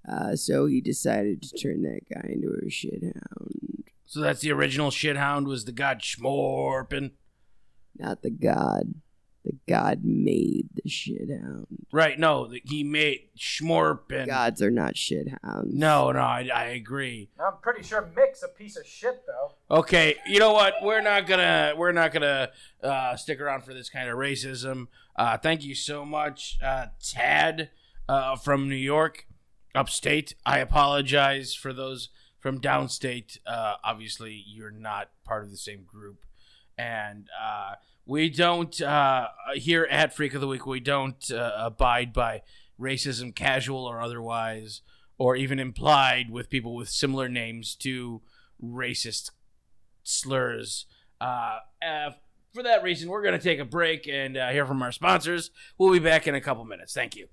Uh, 0.08 0.36
so 0.36 0.66
he 0.66 0.80
decided 0.80 1.40
to 1.42 1.56
turn 1.56 1.82
that 1.82 2.00
guy 2.12 2.28
into 2.32 2.48
a 2.48 2.66
shithound. 2.66 3.84
So 4.06 4.20
that's 4.20 4.40
the 4.40 4.52
original 4.52 4.90
shithound 4.90 5.46
was 5.46 5.64
the 5.64 5.72
god 5.72 6.00
Schmorpin. 6.00 7.12
Not 7.96 8.22
the 8.22 8.30
god. 8.30 8.94
The 9.44 9.52
god 9.68 10.00
made 10.04 10.68
the 10.74 10.88
shithound. 10.88 11.66
Right, 11.92 12.18
no, 12.18 12.46
the- 12.48 12.62
he 12.64 12.82
made 12.82 13.28
Schmorpin. 13.38 14.26
Gods 14.26 14.62
are 14.62 14.70
not 14.70 14.94
shithounds. 14.94 15.66
No, 15.72 16.10
no, 16.12 16.20
I, 16.20 16.48
I 16.54 16.64
agree. 16.68 17.28
I'm 17.38 17.58
pretty 17.60 17.82
sure 17.82 18.08
Mick's 18.16 18.42
a 18.42 18.48
piece 18.48 18.76
of 18.78 18.86
shit, 18.86 19.22
though. 19.26 19.76
Okay, 19.78 20.16
you 20.26 20.38
know 20.38 20.54
what? 20.54 20.74
We're 20.82 21.02
not 21.02 21.26
gonna 21.26 21.74
we're 21.76 21.92
not 21.92 22.12
gonna 22.12 22.50
uh, 22.82 23.16
stick 23.16 23.38
around 23.38 23.64
for 23.64 23.74
this 23.74 23.90
kind 23.90 24.08
of 24.08 24.16
racism. 24.16 24.86
Uh, 25.14 25.36
thank 25.36 25.62
you 25.62 25.74
so 25.74 26.06
much, 26.06 26.56
uh, 26.62 26.86
Tad 27.02 27.68
uh, 28.08 28.36
from 28.36 28.68
New 28.68 28.74
York, 28.76 29.26
upstate. 29.74 30.34
I 30.46 30.58
apologize 30.60 31.54
for 31.54 31.74
those 31.74 32.08
from 32.44 32.60
downstate, 32.60 33.38
uh, 33.46 33.76
obviously 33.82 34.44
you're 34.46 34.70
not 34.70 35.08
part 35.24 35.44
of 35.44 35.50
the 35.50 35.56
same 35.56 35.82
group, 35.82 36.26
and 36.76 37.26
uh, 37.42 37.76
we 38.04 38.28
don't 38.28 38.82
uh, 38.82 39.28
here 39.54 39.88
at 39.90 40.14
Freak 40.14 40.34
of 40.34 40.42
the 40.42 40.46
Week 40.46 40.66
we 40.66 40.78
don't 40.78 41.30
uh, 41.30 41.52
abide 41.56 42.12
by 42.12 42.42
racism, 42.78 43.34
casual 43.34 43.86
or 43.86 44.02
otherwise, 44.02 44.82
or 45.16 45.36
even 45.36 45.58
implied 45.58 46.28
with 46.28 46.50
people 46.50 46.74
with 46.74 46.90
similar 46.90 47.30
names 47.30 47.74
to 47.76 48.20
racist 48.62 49.30
slurs. 50.02 50.84
Uh, 51.22 51.60
uh, 51.82 52.10
for 52.52 52.62
that 52.62 52.82
reason, 52.82 53.08
we're 53.08 53.22
going 53.22 53.38
to 53.40 53.42
take 53.42 53.58
a 53.58 53.64
break 53.64 54.06
and 54.06 54.36
hear 54.36 54.66
from 54.66 54.82
our 54.82 54.92
sponsors. 54.92 55.50
We'll 55.78 55.94
be 55.94 55.98
back 55.98 56.26
in 56.26 56.34
a 56.34 56.42
couple 56.42 56.66
minutes. 56.66 56.92
Thank 56.92 57.16
you. 57.16 57.28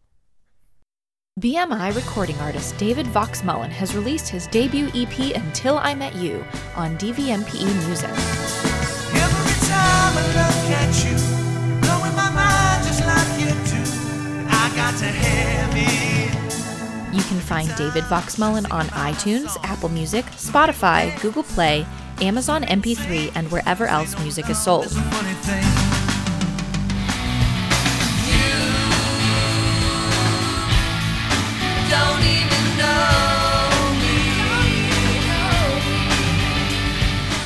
BMI 1.40 1.96
recording 1.96 2.38
artist 2.40 2.78
David 2.78 3.06
Voxmullen 3.06 3.70
has 3.70 3.96
released 3.96 4.28
his 4.28 4.48
debut 4.48 4.90
EP 4.94 5.34
Until 5.34 5.78
I 5.78 5.96
Met 5.96 6.14
You 6.18 6.46
on 6.76 6.98
DVMPE 6.98 7.88
Music. 7.88 8.10
Every 8.10 9.66
time 9.66 10.18
I 10.18 10.28
look 10.36 10.72
at 10.76 10.92
you, 11.06 11.16
blowing 11.88 12.14
my 12.18 12.30
mind 12.32 12.86
just 12.86 13.00
like 13.08 13.40
you 13.40 13.48
do. 13.72 13.82
I 14.50 14.76
got 14.76 15.00
to 15.00 15.06
have. 15.06 15.72
You 17.16 17.24
can 17.24 17.40
find 17.40 17.74
David 17.78 18.04
Voxmullen 18.04 18.70
on 18.70 18.88
iTunes, 18.88 19.56
Apple 19.64 19.88
Music, 19.88 20.26
Spotify, 20.32 21.18
Google 21.22 21.44
Play, 21.44 21.86
Amazon 22.20 22.64
MP3, 22.64 23.32
and 23.36 23.50
wherever 23.50 23.86
else 23.86 24.20
music 24.20 24.50
is 24.50 24.62
sold. 24.62 24.92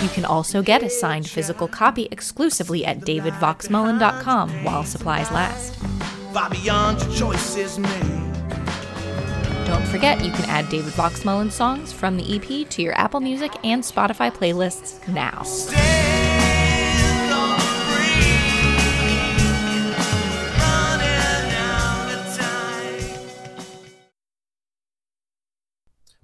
You 0.05 0.11
can 0.11 0.25
also 0.25 0.61
get 0.61 0.83
a 0.83 0.89
signed 0.91 1.27
physical 1.27 1.67
copy 1.67 2.07
exclusively 2.11 2.85
at 2.85 2.99
davidvoxmullen.com 2.99 4.63
while 4.63 4.83
supplies 4.83 5.31
last. 5.31 5.77
Far 6.31 6.47
beyond 6.51 7.01
your 7.01 7.15
choices 7.15 7.79
made. 7.79 8.35
Don't 9.65 9.87
forget, 9.87 10.23
you 10.23 10.29
can 10.31 10.45
add 10.47 10.69
David 10.69 10.93
Voxmullen 10.93 11.51
songs 11.51 11.91
from 11.91 12.17
the 12.17 12.35
EP 12.35 12.69
to 12.69 12.83
your 12.83 12.93
Apple 12.99 13.19
Music 13.19 13.51
and 13.63 13.81
Spotify 13.81 14.31
playlists 14.31 15.07
now. 15.07 15.41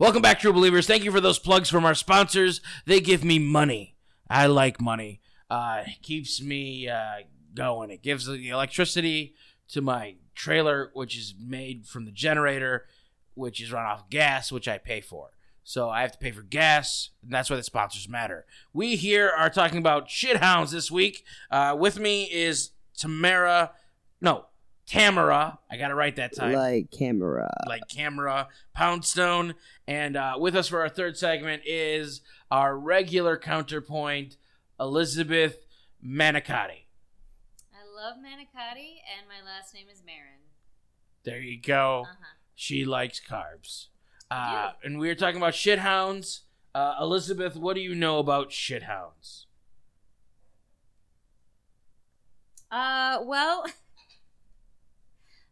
Welcome 0.02 0.24
back, 0.24 0.40
true 0.40 0.52
believers. 0.52 0.88
Thank 0.88 1.04
you 1.04 1.12
for 1.12 1.22
those 1.22 1.38
plugs 1.38 1.70
from 1.70 1.86
our 1.86 1.94
sponsors. 1.94 2.60
They 2.88 3.02
give 3.02 3.24
me 3.24 3.38
money. 3.38 3.98
I 4.28 4.48
like 4.48 4.82
money. 4.82 5.22
Uh, 5.48 5.84
it 5.86 6.02
keeps 6.02 6.42
me 6.42 6.90
uh, 6.90 7.18
going. 7.54 7.92
It 7.92 8.02
gives 8.02 8.26
the 8.26 8.50
electricity 8.50 9.36
to 9.68 9.80
my 9.80 10.16
trailer, 10.34 10.90
which 10.96 11.16
is 11.16 11.36
made 11.40 11.86
from 11.86 12.06
the 12.06 12.12
generator, 12.12 12.88
which 13.36 13.62
is 13.62 13.72
run 13.72 13.86
off 13.86 14.10
gas, 14.10 14.52
which 14.52 14.68
I 14.68 14.80
pay 14.80 15.02
for. 15.02 15.34
So 15.64 15.92
I 15.92 16.02
have 16.02 16.14
to 16.14 16.18
pay 16.18 16.32
for 16.32 16.42
gas, 16.42 17.12
and 17.22 17.32
that's 17.32 17.52
why 17.52 17.58
the 17.58 17.62
sponsors 17.62 18.10
matter. 18.10 18.48
We 18.74 18.96
here 18.96 19.30
are 19.30 19.52
talking 19.52 19.78
about 19.78 20.08
shithounds 20.10 20.72
this 20.72 20.90
week. 20.90 21.24
Uh, 21.52 21.78
with 21.78 22.00
me 22.00 22.24
is 22.24 22.72
Tamara, 22.98 23.74
no, 24.20 24.46
Tamara. 24.88 25.60
I 25.70 25.78
got 25.78 25.92
it 25.92 25.94
right 25.94 26.16
that 26.18 26.36
time 26.36 26.54
Like 26.54 26.92
camera. 26.92 27.50
like 27.68 27.84
camera 27.88 28.48
poundstone 28.76 29.56
and 29.88 30.18
uh, 30.18 30.36
with 30.38 30.56
us 30.56 30.68
for 30.68 30.82
our 30.82 30.90
third 30.90 31.18
segment 31.18 31.62
is 31.66 32.22
our 32.50 32.78
regular 32.78 33.38
counterpoint 33.38 34.36
elizabeth 34.80 35.66
manicotti 36.06 36.86
I 37.74 37.86
love 37.96 38.16
manicotti, 38.18 38.96
and 39.16 39.28
my 39.28 39.46
last 39.46 39.74
name 39.74 39.88
is 39.92 40.02
Marin. 40.06 40.40
there 41.24 41.40
you 41.40 41.62
go 41.62 42.06
Uh-huh. 42.10 42.26
she 42.56 42.84
likes 42.84 43.22
carbs 43.26 43.88
uh, 44.30 44.72
and 44.84 44.98
we 45.00 45.08
were 45.08 45.16
talking 45.16 45.38
about 45.38 45.54
shithounds 45.54 46.42
uh, 46.76 46.96
elizabeth 47.00 47.56
what 47.56 47.76
do 47.76 47.82
you 47.82 47.96
know 47.96 48.20
about 48.20 48.50
shithounds 48.50 49.46
Uh, 52.72 53.20
well, 53.26 53.66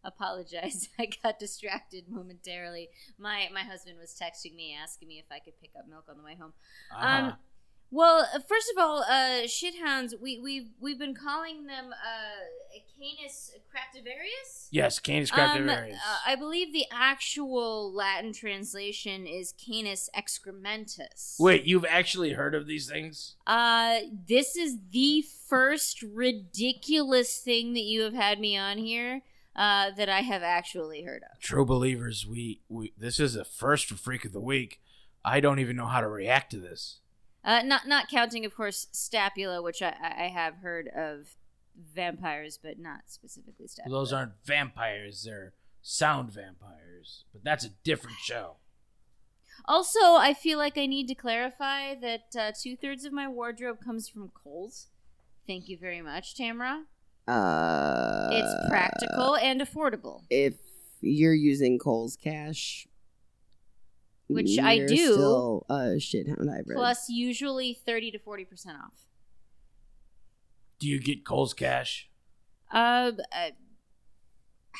apologize. 0.03 0.89
I 0.99 1.09
got 1.23 1.39
distracted 1.39 2.05
momentarily. 2.09 2.89
My 3.17 3.49
my 3.53 3.61
husband 3.63 3.97
was 3.99 4.15
texting 4.19 4.55
me 4.55 4.75
asking 4.81 5.07
me 5.07 5.19
if 5.19 5.25
I 5.31 5.39
could 5.39 5.59
pick 5.59 5.71
up 5.77 5.87
milk 5.87 6.05
on 6.09 6.17
the 6.17 6.23
way 6.23 6.35
home. 6.39 6.53
Uh-huh. 6.95 7.07
Um, 7.27 7.33
well, 7.91 8.27
uh, 8.35 8.39
first 8.47 8.71
of 8.71 8.77
all, 8.81 8.99
uh, 9.01 9.45
shithounds. 9.47 10.13
We 10.21 10.39
we've 10.39 10.69
we've 10.79 10.99
been 10.99 11.15
calling 11.15 11.65
them 11.65 11.87
uh, 11.91 12.79
Canis 12.99 13.51
craptivarius. 13.73 14.67
yes 14.71 14.99
canis 14.99 15.31
Um, 15.31 15.39
craptivarius 15.39 15.95
uh, 15.95 16.17
I 16.27 16.35
believe 16.35 16.73
the 16.73 16.85
actual 16.91 17.91
Latin 17.93 18.33
translation 18.33 19.25
is 19.25 19.53
Canis 19.53 20.09
excrementus. 20.15 21.39
wait 21.39 21.63
you've 21.63 21.85
actually 21.85 22.33
heard 22.33 22.53
of 22.53 22.67
these 22.67 22.89
things 22.89 23.35
Uh, 23.47 23.99
this 24.27 24.55
is 24.55 24.77
the 24.91 25.23
first 25.47 26.01
ridiculous 26.01 27.37
thing 27.39 27.73
that 27.73 27.83
you 27.83 28.01
have 28.01 28.13
had 28.13 28.39
me 28.39 28.57
on 28.57 28.77
here 28.77 29.21
uh, 29.59 29.91
that 29.91 30.09
I 30.09 30.21
have 30.21 30.41
actually 30.41 31.03
heard 31.03 31.21
of. 31.31 31.39
true 31.39 31.65
believers 31.65 32.25
we, 32.25 32.61
we 32.69 32.93
this 32.97 33.19
is 33.19 33.35
a 33.35 33.43
first 33.45 33.85
for 33.87 33.95
freak 33.95 34.25
of 34.25 34.31
the 34.31 34.39
week 34.53 34.79
i 35.23 35.39
don't 35.39 35.59
even 35.59 35.75
know 35.75 35.85
how 35.87 36.01
to 36.01 36.07
react 36.07 36.49
to 36.51 36.57
this 36.59 37.01
Uh, 37.43 37.61
not 37.63 37.87
not 37.87 38.09
counting, 38.09 38.43
of 38.45 38.53
course, 38.53 38.87
Stapula, 38.93 39.63
which 39.63 39.81
I, 39.81 39.93
I 40.07 40.11
I 40.25 40.27
have 40.27 40.55
heard 40.61 40.87
of 40.89 41.37
vampires, 41.95 42.59
but 42.61 42.77
not 42.77 43.01
specifically 43.07 43.67
Stapula. 43.67 43.91
Those 43.91 44.11
aren't 44.13 44.33
vampires, 44.43 45.23
they're 45.23 45.53
sound 45.81 46.31
vampires. 46.31 47.23
But 47.31 47.43
that's 47.43 47.65
a 47.65 47.69
different 47.83 48.17
show. 48.21 48.57
Also, 49.65 49.99
I 50.29 50.33
feel 50.33 50.57
like 50.57 50.77
I 50.77 50.85
need 50.85 51.07
to 51.07 51.15
clarify 51.15 51.95
that 51.95 52.35
uh, 52.37 52.51
two 52.61 52.75
thirds 52.75 53.05
of 53.05 53.13
my 53.13 53.27
wardrobe 53.27 53.79
comes 53.83 54.09
from 54.09 54.31
Kohl's. 54.43 54.87
Thank 55.47 55.69
you 55.69 55.77
very 55.77 56.01
much, 56.01 56.35
Tamara. 56.35 56.83
Uh, 57.29 58.29
It's 58.31 58.69
practical 58.69 59.35
and 59.35 59.61
affordable. 59.61 60.23
If 60.29 60.55
you're 61.01 61.33
using 61.33 61.77
Kohl's 61.77 62.15
Cash, 62.15 62.87
Which 64.27 64.57
I 64.59 64.73
you're 64.73 64.87
do. 64.87 65.13
Still 65.13 65.65
a 65.69 65.73
shithound 65.97 66.49
hybrid. 66.49 66.75
Plus, 66.77 67.09
usually 67.09 67.79
30 67.85 68.11
to 68.11 68.19
40% 68.19 68.45
off. 68.83 69.05
Do 70.79 70.87
you 70.87 70.99
get 70.99 71.25
Kohl's 71.25 71.53
cash? 71.53 72.09
Uh, 72.71 73.11
uh, 73.31 73.49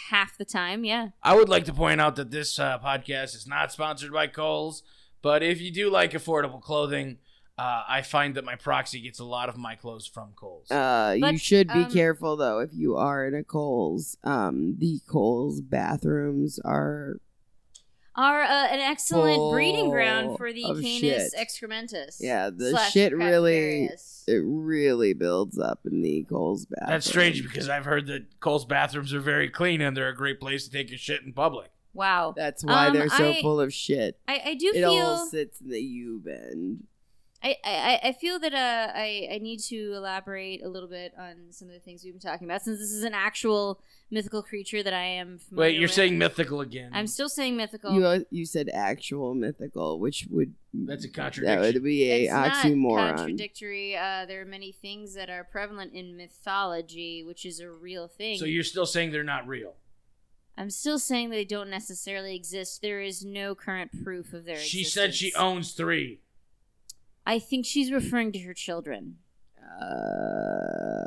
half 0.10 0.38
the 0.38 0.46
time, 0.46 0.86
yeah. 0.86 1.10
I 1.22 1.36
would 1.36 1.50
like 1.50 1.66
to 1.66 1.74
point 1.74 2.00
out 2.00 2.16
that 2.16 2.32
this 2.32 2.58
uh, 2.58 2.80
podcast 2.80 3.36
is 3.36 3.46
not 3.48 3.72
sponsored 3.72 4.14
by 4.14 4.28
Kohl's, 4.28 4.82
but 5.22 5.44
if 5.44 5.60
you 5.60 5.72
do 5.72 5.90
like 5.90 6.12
affordable 6.12 6.62
clothing, 6.62 7.18
uh, 7.60 7.84
I 7.88 8.02
find 8.02 8.36
that 8.36 8.46
my 8.46 8.56
proxy 8.56 9.02
gets 9.02 9.20
a 9.20 9.26
lot 9.26 9.50
of 9.50 9.58
my 9.58 9.76
clothes 9.76 10.08
from 10.08 10.30
Kohl's. 10.36 10.72
Uh, 10.72 11.16
you 11.18 11.38
should 11.38 11.68
be 11.68 11.84
um, 11.84 11.92
careful 11.92 12.38
though 12.38 12.60
if 12.60 12.70
you 12.74 12.96
are 12.96 13.28
in 13.28 13.34
a 13.36 13.44
Kohl's. 13.44 14.18
Um, 14.24 14.76
the 14.78 15.00
Kohl's 15.08 15.60
bathrooms 15.62 16.60
are 16.64 17.20
Are 18.16 18.42
uh, 18.44 18.68
an 18.68 18.80
excellent 18.80 19.52
breeding 19.52 19.90
ground 19.90 20.38
for 20.38 20.52
the 20.54 20.64
Canis 20.64 21.00
shit. 21.00 21.34
excrementus. 21.38 22.18
yeah, 22.20 22.50
the 22.50 22.78
shit 22.92 23.16
really 23.16 23.90
it 24.28 24.42
really 24.46 25.14
builds 25.14 25.58
up 25.58 25.80
in 25.86 26.02
the 26.02 26.24
Kohl's 26.30 26.66
bathroom. 26.66 26.90
That's 26.92 27.08
strange 27.08 27.42
because 27.44 27.68
I've 27.68 27.86
heard 27.86 28.08
that 28.08 28.40
Kohl's 28.40 28.66
bathrooms 28.66 29.14
are 29.14 29.20
very 29.20 29.50
clean 29.50 29.82
and 29.82 29.96
they're 29.98 30.10
a 30.10 30.16
great 30.16 30.40
place 30.40 30.66
to 30.66 30.72
take 30.72 30.90
your 30.90 31.00
shit 31.00 31.24
in 31.24 31.34
public. 31.34 31.72
Wow. 31.94 32.34
That's 32.38 32.64
why 32.64 32.88
Um, 32.88 32.94
they're 32.94 33.10
so 33.10 33.30
I- 33.32 33.42
full 33.42 33.60
of 33.60 33.74
shit. 33.74 34.20
I, 34.28 34.42
I 34.46 34.54
do 34.54 34.68
It 34.68 34.74
feel 34.76 34.92
all 34.92 35.26
sits 35.26 35.60
in 35.62 35.70
the 35.70 35.82
U 35.82 36.22
bend. 36.24 36.84
I, 37.42 37.56
I, 37.64 38.00
I 38.04 38.12
feel 38.14 38.38
that 38.40 38.54
uh, 38.54 38.92
I, 38.94 39.30
I 39.32 39.38
need 39.38 39.60
to 39.70 39.94
elaborate 39.96 40.62
a 40.62 40.68
little 40.68 40.90
bit 40.90 41.14
on 41.18 41.36
some 41.52 41.70
of 41.70 41.74
the 41.74 41.80
things 41.80 42.04
we've 42.04 42.14
been 42.14 42.20
talking 42.20 42.46
about 42.46 42.64
since 42.64 42.80
this 42.80 42.92
is 42.92 43.04
an 43.04 43.14
actual 43.14 43.80
mythical 44.12 44.44
creature 44.44 44.84
that 44.84 44.94
I 44.94 45.04
am 45.04 45.38
familiar 45.40 45.70
Wait, 45.70 45.76
you're 45.76 45.84
with. 45.84 45.94
saying 45.94 46.18
mythical 46.18 46.60
again. 46.60 46.92
I'm 46.94 47.08
still 47.08 47.30
saying 47.30 47.56
mythical. 47.56 47.94
You 47.94 48.06
uh, 48.06 48.20
you 48.30 48.46
said 48.46 48.70
actual 48.74 49.34
mythical, 49.36 50.00
which 50.00 50.28
would 50.30 50.54
That's 50.74 51.06
a 51.06 51.10
contradiction. 51.10 51.62
that 51.62 51.74
would 51.74 51.84
be 51.84 52.12
a 52.12 52.24
it's 52.24 52.34
not 52.34 52.52
oxymoron. 52.56 53.16
contradictory. 53.16 53.96
Uh, 53.96 54.26
there 54.26 54.42
are 54.42 54.46
many 54.46 54.74
things 54.74 55.14
that 55.14 55.30
are 55.30 55.46
prevalent 55.46 55.94
in 55.94 56.18
mythology, 56.18 57.24
which 57.24 57.46
is 57.46 57.62
a 57.62 57.70
real 57.70 58.10
thing. 58.10 58.38
So 58.38 58.46
you're 58.46 58.64
still 58.64 58.86
saying 58.86 59.12
they're 59.12 59.24
not 59.24 59.48
real. 59.48 59.76
I'm 60.58 60.70
still 60.70 61.00
saying 61.00 61.30
they 61.30 61.46
don't 61.46 61.70
necessarily 61.70 62.36
exist. 62.36 62.82
There 62.82 63.00
is 63.00 63.24
no 63.24 63.56
current 63.56 63.92
proof 64.04 64.34
of 64.34 64.44
their 64.44 64.58
She 64.58 64.82
existence. 64.82 65.16
She 65.16 65.30
said 65.30 65.32
she 65.32 65.34
owns 65.42 65.72
three. 65.72 66.20
I 67.30 67.38
think 67.38 67.64
she's 67.64 67.92
referring 67.92 68.32
to 68.32 68.40
her 68.40 68.56
children. 68.56 69.18
Uh, 69.80 71.06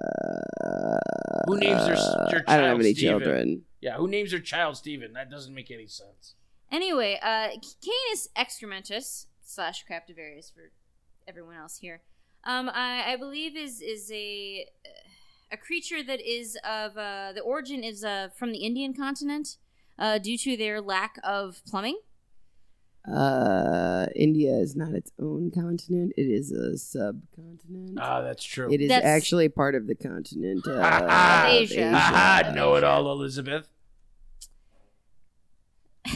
Who 1.48 1.58
names 1.58 1.84
their, 1.84 1.96
their 2.30 2.42
child 2.42 2.44
I 2.46 2.56
don't 2.58 2.68
have 2.68 2.78
any 2.78 2.94
Steven? 2.94 3.18
children. 3.18 3.62
Yeah, 3.80 3.96
who 3.96 4.06
names 4.06 4.30
their 4.30 4.38
child 4.38 4.76
Steven? 4.76 5.14
That 5.14 5.32
doesn't 5.32 5.52
make 5.52 5.72
any 5.72 5.88
sense. 5.88 6.36
Anyway, 6.70 7.18
uh, 7.20 7.48
Canis 7.84 8.28
excrementus, 8.38 9.26
slash 9.42 9.84
Craptivarius 9.84 10.54
for 10.54 10.70
everyone 11.26 11.56
else 11.56 11.78
here. 11.78 12.02
Um, 12.44 12.70
I, 12.72 13.14
I 13.14 13.16
believe 13.16 13.56
is 13.56 13.80
is 13.80 14.08
a 14.12 14.66
a 15.50 15.56
creature 15.56 16.04
that 16.04 16.20
is 16.20 16.56
of 16.64 16.96
uh, 16.96 17.32
the 17.34 17.40
origin 17.40 17.82
is 17.82 18.04
uh, 18.04 18.28
from 18.38 18.52
the 18.52 18.58
Indian 18.58 18.94
continent 18.94 19.56
uh, 19.98 20.18
due 20.18 20.38
to 20.38 20.56
their 20.56 20.80
lack 20.80 21.16
of 21.24 21.62
plumbing. 21.66 21.98
Uh, 23.10 24.06
India 24.14 24.52
is 24.54 24.76
not 24.76 24.92
its 24.92 25.10
own 25.20 25.50
continent; 25.50 26.12
it 26.16 26.22
is 26.22 26.52
a 26.52 26.78
subcontinent. 26.78 27.98
Ah, 28.00 28.20
that's 28.20 28.44
true. 28.44 28.72
It 28.72 28.80
is 28.80 28.88
That's- 28.90 29.04
actually 29.04 29.48
part 29.48 29.74
of 29.74 29.86
the 29.88 29.94
continent 29.96 30.64
uh, 30.68 30.70
of 30.70 31.50
Asia. 31.52 31.90
Aha, 31.92 32.52
know 32.54 32.76
it 32.76 32.84
all, 32.84 33.10
Elizabeth. 33.10 33.68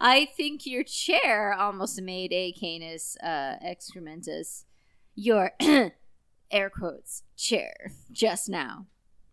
I 0.00 0.26
think 0.36 0.66
your 0.66 0.84
chair 0.84 1.52
almost 1.52 2.00
made 2.02 2.32
a 2.32 2.52
canis 2.52 3.16
uh, 3.22 3.54
excrementus. 3.64 4.64
Your 5.14 5.52
air 6.50 6.70
quotes 6.70 7.22
chair 7.36 7.92
just 8.10 8.48
now. 8.48 8.86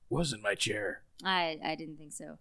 Wasn't 0.09 0.41
my 0.43 0.55
chair. 0.55 1.01
I 1.23 1.59
I 1.63 1.75
didn't 1.75 1.97
think 1.97 2.13
so. 2.13 2.37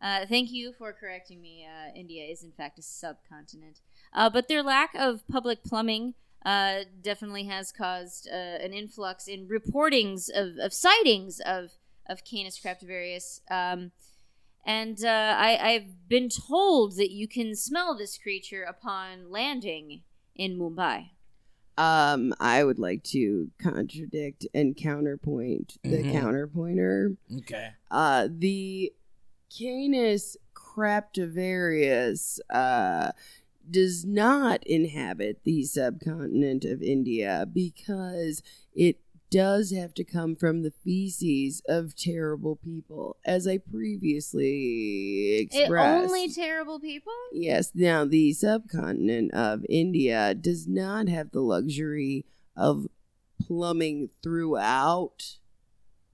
Uh, 0.00 0.26
thank 0.26 0.52
you 0.52 0.72
for 0.72 0.92
correcting 0.92 1.40
me. 1.40 1.66
Uh, 1.66 1.90
India 1.96 2.24
is 2.24 2.44
in 2.44 2.52
fact 2.52 2.78
a 2.78 2.82
subcontinent, 2.82 3.80
uh, 4.12 4.30
but 4.30 4.48
their 4.48 4.62
lack 4.62 4.94
of 4.94 5.26
public 5.28 5.62
plumbing 5.64 6.14
uh, 6.44 6.84
definitely 7.02 7.44
has 7.44 7.72
caused 7.72 8.28
uh, 8.30 8.34
an 8.34 8.72
influx 8.72 9.26
in 9.28 9.48
reportings 9.48 10.30
of, 10.30 10.56
of 10.58 10.72
sightings 10.72 11.40
of 11.40 11.72
of 12.08 12.24
Canis 12.24 12.58
craptivarius. 12.58 13.40
Um, 13.50 13.92
and 14.64 15.04
uh, 15.04 15.34
I, 15.38 15.58
I've 15.60 16.08
been 16.08 16.30
told 16.30 16.96
that 16.96 17.10
you 17.10 17.28
can 17.28 17.54
smell 17.54 17.96
this 17.96 18.16
creature 18.16 18.62
upon 18.62 19.30
landing 19.30 20.02
in 20.34 20.58
Mumbai. 20.58 21.10
Um, 21.76 22.34
I 22.40 22.64
would 22.64 22.78
like 22.78 23.04
to 23.04 23.50
contradict 23.58 24.46
and 24.54 24.74
counterpoint 24.76 25.76
the 25.84 25.98
Mhm. 26.02 26.12
counterpointer. 26.12 27.16
Okay. 27.40 27.72
Uh, 27.90 28.28
the 28.30 28.92
Canis 29.56 30.36
craptivarius 30.54 32.40
uh, 32.50 33.12
does 33.70 34.04
not 34.04 34.64
inhabit 34.66 35.40
the 35.44 35.64
subcontinent 35.64 36.64
of 36.64 36.82
India 36.82 37.46
because 37.52 38.42
it 38.74 38.98
does 39.30 39.72
have 39.72 39.92
to 39.94 40.04
come 40.04 40.34
from 40.34 40.62
the 40.62 40.70
feces 40.70 41.62
of 41.68 41.94
terrible 41.94 42.56
people, 42.56 43.16
as 43.24 43.46
I 43.46 43.58
previously 43.58 45.36
expressed. 45.40 46.04
It 46.04 46.06
only 46.06 46.28
terrible 46.30 46.80
people? 46.80 47.12
Yes. 47.32 47.72
Now, 47.74 48.04
the 48.04 48.32
subcontinent 48.32 49.34
of 49.34 49.66
India 49.68 50.34
does 50.34 50.66
not 50.66 51.08
have 51.08 51.30
the 51.30 51.42
luxury 51.42 52.24
of 52.56 52.86
plumbing 53.40 54.10
throughout 54.22 55.36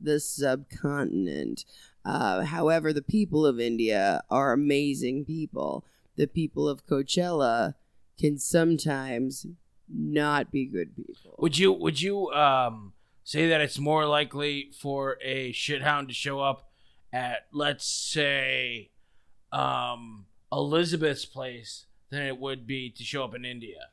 the 0.01 0.21
subcontinent. 0.21 1.65
Uh, 2.05 2.45
however, 2.45 2.93
the 2.93 3.03
people 3.03 3.47
of 3.47 3.61
India 3.61 4.23
are 4.29 4.53
amazing 4.53 5.25
people. 5.25 5.85
The 6.17 6.27
people 6.27 6.69
of 6.69 6.87
Coachella 6.87 7.75
can 8.19 8.39
sometimes 8.39 9.47
not 9.89 10.51
be 10.51 10.67
good 10.67 10.97
people. 10.97 11.35
Would 11.39 11.59
you 11.59 11.73
would 11.73 12.01
you 12.01 12.31
um 12.31 12.93
say 13.25 13.49
that 13.49 13.61
it's 13.61 13.79
more 13.79 14.07
likely 14.07 14.71
for 14.81 15.19
a 15.23 15.53
shithound 15.53 16.09
to 16.09 16.15
show 16.15 16.41
up 16.41 16.71
at 17.13 17.47
let's 17.53 17.87
say 17.87 18.91
um 19.53 20.27
Elizabeth's 20.53 21.25
place 21.25 21.87
than 22.11 22.23
it 22.23 22.39
would 22.39 22.67
be 22.67 22.91
to 22.91 23.03
show 23.05 23.25
up 23.25 23.35
in 23.35 23.45
India? 23.45 23.89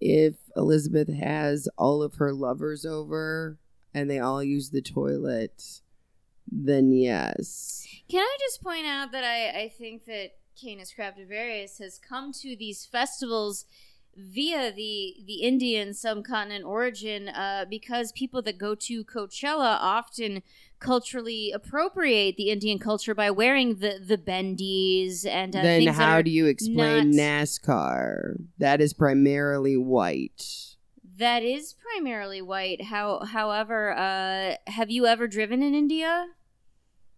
If 0.00 0.34
Elizabeth 0.56 1.12
has 1.12 1.68
all 1.76 2.02
of 2.02 2.14
her 2.14 2.32
lovers 2.32 2.86
over 2.86 3.58
and 3.92 4.10
they 4.10 4.18
all 4.18 4.42
use 4.42 4.70
the 4.70 4.80
toilet, 4.80 5.80
then 6.50 6.92
yes. 6.92 7.86
Can 8.10 8.20
I 8.20 8.36
just 8.40 8.62
point 8.62 8.86
out 8.86 9.12
that 9.12 9.24
I, 9.24 9.62
I 9.64 9.68
think 9.68 10.04
that 10.06 10.32
Canis 10.60 10.92
craptivarius 10.96 11.78
has 11.78 11.98
come 11.98 12.32
to 12.32 12.56
these 12.56 12.84
festivals 12.84 13.64
via 14.16 14.72
the 14.72 15.16
the 15.24 15.42
Indian 15.42 15.94
subcontinent 15.94 16.64
origin 16.64 17.28
uh, 17.28 17.64
because 17.68 18.12
people 18.12 18.42
that 18.42 18.58
go 18.58 18.74
to 18.74 19.04
Coachella 19.04 19.78
often 19.80 20.42
culturally 20.80 21.52
appropriate 21.52 22.36
the 22.36 22.50
Indian 22.50 22.78
culture 22.78 23.14
by 23.14 23.30
wearing 23.30 23.76
the 23.76 24.00
the 24.04 24.18
bindis 24.18 25.24
and 25.26 25.54
uh, 25.54 25.62
then 25.62 25.86
how 25.86 26.20
do 26.22 26.30
you 26.30 26.46
explain 26.46 27.10
not- 27.10 27.16
NASCAR? 27.16 28.34
That 28.58 28.80
is 28.80 28.92
primarily 28.92 29.76
white. 29.76 30.76
that 31.16 31.42
is 31.42 31.74
primarily 31.74 32.42
white. 32.42 32.84
How 32.84 33.24
however, 33.24 33.92
uh, 33.92 34.56
have 34.66 34.90
you 34.90 35.06
ever 35.06 35.28
driven 35.28 35.62
in 35.62 35.74
India? 35.74 36.26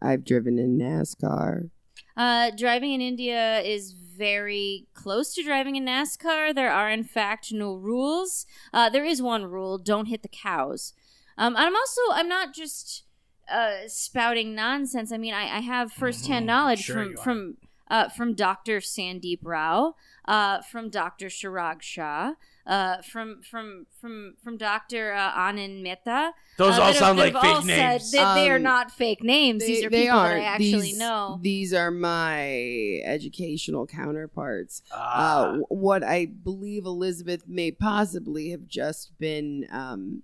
I've 0.00 0.24
driven 0.24 0.58
in 0.58 0.78
NASCAR. 0.78 1.70
Uh, 2.16 2.50
driving 2.50 2.92
in 2.92 3.00
India 3.00 3.60
is 3.60 3.92
very 3.92 4.86
close 4.94 5.34
to 5.34 5.42
driving 5.42 5.76
in 5.76 5.84
NASCAR. 5.84 6.54
There 6.54 6.70
are, 6.70 6.90
in 6.90 7.04
fact, 7.04 7.52
no 7.52 7.74
rules. 7.74 8.46
Uh, 8.72 8.88
there 8.88 9.04
is 9.04 9.22
one 9.22 9.44
rule: 9.46 9.78
don't 9.78 10.06
hit 10.06 10.22
the 10.22 10.28
cows. 10.28 10.92
Um, 11.38 11.56
I'm 11.56 11.74
also 11.74 12.00
I'm 12.12 12.28
not 12.28 12.54
just 12.54 13.04
uh, 13.50 13.88
spouting 13.88 14.54
nonsense. 14.54 15.12
I 15.12 15.18
mean, 15.18 15.34
I, 15.34 15.56
I 15.56 15.60
have 15.60 15.92
firsthand 15.92 16.46
knowledge 16.46 16.84
Sure 16.84 16.94
from 16.94 17.16
from 17.16 17.56
uh, 17.88 18.08
from 18.08 18.34
Doctor 18.34 18.78
Sandeep 18.78 19.40
Rao, 19.42 19.94
uh, 20.26 20.62
from 20.62 20.88
Doctor 20.88 21.26
Shirag 21.26 21.82
Shah, 21.82 22.32
uh, 22.66 23.02
from 23.02 23.42
from 23.42 23.86
from 24.00 24.34
from 24.42 24.56
Doctor 24.56 25.12
uh, 25.12 25.32
Anand 25.32 25.82
Mehta. 25.82 26.32
Those 26.58 26.78
uh, 26.78 26.82
all 26.82 26.86
that 26.86 26.86
have- 26.86 26.96
sound 26.96 27.18
like 27.18 27.32
have 27.34 27.42
fake 27.42 27.54
all 27.56 27.62
said 27.62 27.90
names. 27.92 28.10
that 28.12 28.34
they 28.34 28.50
are 28.50 28.56
Um, 28.56 28.62
not 28.62 28.90
fake 28.90 29.22
names. 29.22 29.64
These 29.66 29.84
are 29.84 29.90
they 29.90 30.02
people 30.02 30.18
that 30.18 30.36
I 30.36 30.44
actually 30.44 30.80
these, 30.82 30.98
know. 30.98 31.38
These 31.42 31.74
are 31.74 31.90
my 31.90 33.00
educational 33.04 33.86
counterparts. 33.86 34.82
Ah. 34.92 35.54
Uh, 35.54 35.56
what 35.68 36.04
I 36.04 36.26
believe 36.26 36.84
Elizabeth 36.86 37.48
may 37.48 37.70
possibly 37.72 38.50
have 38.50 38.66
just 38.68 39.18
been 39.18 39.66
um, 39.72 40.22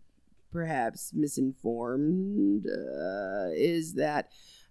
perhaps 0.53 1.13
misinformed 1.15 2.67
uh, 2.67 3.51
is 3.55 3.95
that 3.95 4.31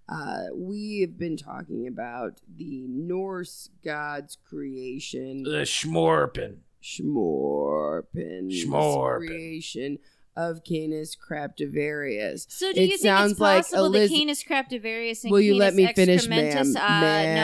uh, 0.09 0.43
we 0.55 1.01
have 1.01 1.17
been 1.17 1.35
talking 1.35 1.85
about 1.87 2.39
the 2.55 2.85
Norse 2.87 3.69
god's 3.83 4.37
creation. 4.49 5.43
the 5.43 5.63
Schmorpin. 5.65 6.57
Schmorpin. 6.87 8.49
Schmorpin. 8.51 9.27
creation 9.27 9.99
of 10.35 10.63
Canis 10.63 11.15
craptivarius. 11.15 12.45
So 12.49 12.71
do 12.71 12.79
It 12.79 12.83
you 12.83 12.97
think 12.97 13.01
sounds 13.01 13.31
it's 13.33 13.39
like 13.41 13.63
possible 13.63 13.85
Eliz- 13.85 14.09
that 14.11 14.15
Canis 14.17 14.43
craptivarius 14.43 15.23
and 15.23 15.31
Will 15.31 15.41
you 15.41 15.55
let 15.55 15.73
Canis 15.73 15.87
me 15.87 15.93
finish, 15.93 16.27
ma'am? 16.27 16.45
excrementus, 16.45 16.75
uh, 16.75 17.01
ma'am. 17.01 17.35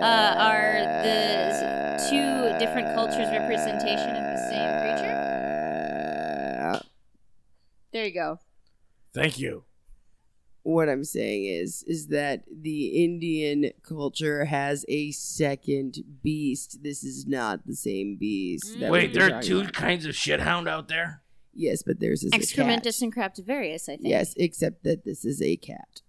no, 0.00 0.06
uh, 0.06 0.34
are 0.50 0.74
the 1.04 2.08
two 2.10 2.58
different 2.58 2.94
cultures' 2.94 3.30
representation 3.30 4.10
of 4.10 4.24
the 4.34 4.48
same 4.50 4.70
creature? 4.80 5.20
There 7.92 8.04
you 8.06 8.12
go. 8.14 8.40
Thank 9.14 9.38
you. 9.38 9.64
What 10.64 10.88
I'm 10.88 11.04
saying 11.04 11.44
is, 11.44 11.84
is 11.86 12.06
that 12.06 12.44
the 12.50 13.04
Indian 13.04 13.70
culture 13.82 14.46
has 14.46 14.86
a 14.88 15.10
second 15.12 15.98
beast. 16.22 16.82
This 16.82 17.04
is 17.04 17.26
not 17.26 17.66
the 17.66 17.76
same 17.76 18.16
beast. 18.16 18.80
that 18.80 18.90
Wait, 18.90 19.12
there 19.12 19.30
are 19.30 19.42
two 19.42 19.60
about. 19.60 19.74
kinds 19.74 20.06
of 20.06 20.12
shithound 20.12 20.66
out 20.66 20.88
there? 20.88 21.20
Yes, 21.52 21.82
but 21.82 22.00
there's 22.00 22.24
a 22.24 22.30
cat. 22.30 22.40
Excrementus 22.40 23.02
and 23.02 23.14
craptivarius, 23.14 23.90
I 23.90 23.96
think. 23.96 24.08
Yes, 24.08 24.32
except 24.38 24.84
that 24.84 25.04
this 25.04 25.26
is 25.26 25.42
a 25.42 25.56
cat. 25.56 26.00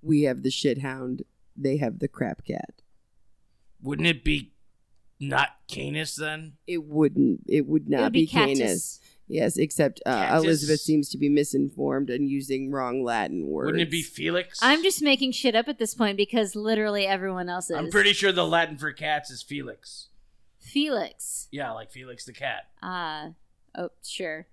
We 0.00 0.22
have 0.22 0.44
the 0.44 0.50
shithound. 0.50 1.22
They 1.56 1.78
have 1.78 1.98
the 1.98 2.08
crap 2.08 2.44
cat. 2.44 2.80
Wouldn't 3.82 4.06
it 4.06 4.22
be 4.22 4.52
not 5.18 5.48
Canis 5.66 6.14
then? 6.14 6.52
It 6.68 6.84
wouldn't. 6.84 7.40
It 7.48 7.66
would 7.66 7.88
not 7.88 8.04
would 8.04 8.12
be 8.12 8.28
Canis. 8.28 9.00
Catus. 9.30 9.34
Yes, 9.34 9.56
except 9.56 10.00
uh, 10.06 10.10
Cactus? 10.14 10.44
Elizabeth 10.44 10.80
seems 10.80 11.08
to 11.10 11.18
be 11.18 11.28
misinformed 11.28 12.10
and 12.10 12.28
using 12.28 12.70
wrong 12.70 13.02
Latin 13.04 13.46
words. 13.46 13.66
Wouldn't 13.66 13.82
it 13.82 13.90
be 13.90 14.02
Felix? 14.02 14.58
I'm 14.62 14.82
just 14.82 15.02
making 15.02 15.32
shit 15.32 15.54
up 15.54 15.68
at 15.68 15.78
this 15.78 15.94
point 15.94 16.16
because 16.16 16.54
literally 16.56 17.06
everyone 17.06 17.48
else 17.48 17.70
is. 17.70 17.76
I'm 17.76 17.90
pretty 17.90 18.12
sure 18.12 18.32
the 18.32 18.46
Latin 18.46 18.76
for 18.78 18.92
cats 18.92 19.30
is 19.30 19.42
Felix. 19.42 20.08
Felix. 20.58 21.48
Yeah, 21.50 21.72
like 21.72 21.90
Felix 21.90 22.24
the 22.24 22.32
cat, 22.32 22.68
Ah. 22.82 23.30
oh, 23.76 23.90
sure. 24.04 24.46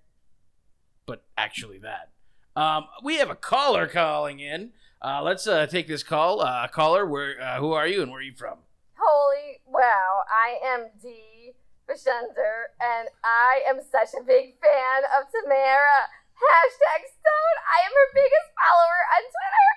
but 1.05 1.23
actually 1.37 1.79
that. 1.79 2.09
Um, 2.55 2.85
we 3.03 3.17
have 3.17 3.29
a 3.29 3.35
caller 3.35 3.87
calling 3.87 4.39
in. 4.39 4.71
Uh, 5.01 5.21
let's 5.21 5.45
uh, 5.45 5.67
take 5.67 5.87
this 5.87 6.01
call. 6.01 6.41
Uh, 6.41 6.67
caller, 6.69 7.05
where? 7.05 7.39
Uh, 7.39 7.59
who 7.59 7.71
are 7.73 7.85
you 7.87 8.01
and 8.01 8.09
where 8.11 8.19
are 8.19 8.23
you 8.23 8.33
from? 8.35 8.57
Holy 8.99 9.59
wow, 9.67 10.21
I 10.27 10.55
am 10.65 10.87
Dee 11.01 11.36
Vishender, 11.87 12.75
and 12.83 13.07
I 13.23 13.63
am 13.67 13.79
such 13.79 14.11
a 14.11 14.23
big 14.23 14.59
fan 14.59 14.99
of 15.15 15.31
Tamara. 15.31 16.11
Hashtag 16.35 17.01
Stone. 17.07 17.57
I 17.63 17.87
am 17.87 17.93
her 17.95 18.09
biggest 18.13 18.49
follower 18.59 19.01
on 19.15 19.23
Twitter. 19.31 19.69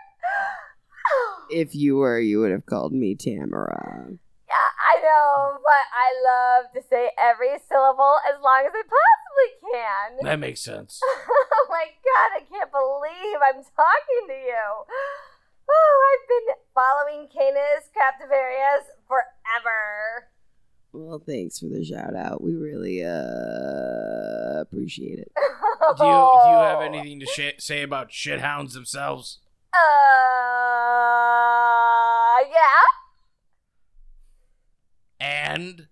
If 1.51 1.75
you 1.75 1.97
were, 1.97 2.21
you 2.21 2.41
would 2.41 2.51
have 2.53 2.67
called 2.67 2.93
me 2.93 3.15
Tamara. 3.15 4.19
Yeah, 4.51 4.71
I 4.83 4.99
know, 5.03 5.59
but 5.63 5.87
I 5.95 6.09
love 6.27 6.75
to 6.75 6.83
say 6.83 7.11
every 7.19 7.55
syllable 7.71 8.19
as 8.27 8.43
long 8.43 8.67
as 8.67 8.75
I 8.75 8.83
possibly 8.83 9.51
can. 9.71 10.27
That 10.27 10.39
makes 10.43 10.61
sense. 10.61 11.01
oh 11.07 11.67
my 11.71 11.87
god, 11.87 12.29
I 12.39 12.43
can't 12.43 12.71
believe 12.71 13.39
I'm 13.39 13.63
talking 13.63 14.25
to 14.27 14.39
you. 14.39 14.67
Oh, 15.71 15.95
I've 16.11 16.27
been 16.27 16.49
following 16.75 17.29
Canis 17.31 17.91
Craptivarius 17.95 18.91
forever. 19.07 20.30
Well, 20.93 21.23
thanks 21.25 21.59
for 21.61 21.67
the 21.67 21.85
shout 21.85 22.17
out. 22.17 22.43
We 22.43 22.55
really 22.55 23.05
uh 23.05 24.61
appreciate 24.61 25.19
it. 25.21 25.31
Do 25.37 26.05
you 26.05 26.41
do 26.45 26.49
you 26.51 26.57
have 26.57 26.81
anything 26.83 27.21
to 27.21 27.27
sh- 27.27 27.59
say 27.59 27.83
about 27.83 28.11
shithounds 28.11 28.73
themselves? 28.73 29.39
Uh, 29.73 29.79
yeah. 32.51 32.83
And 35.21 35.89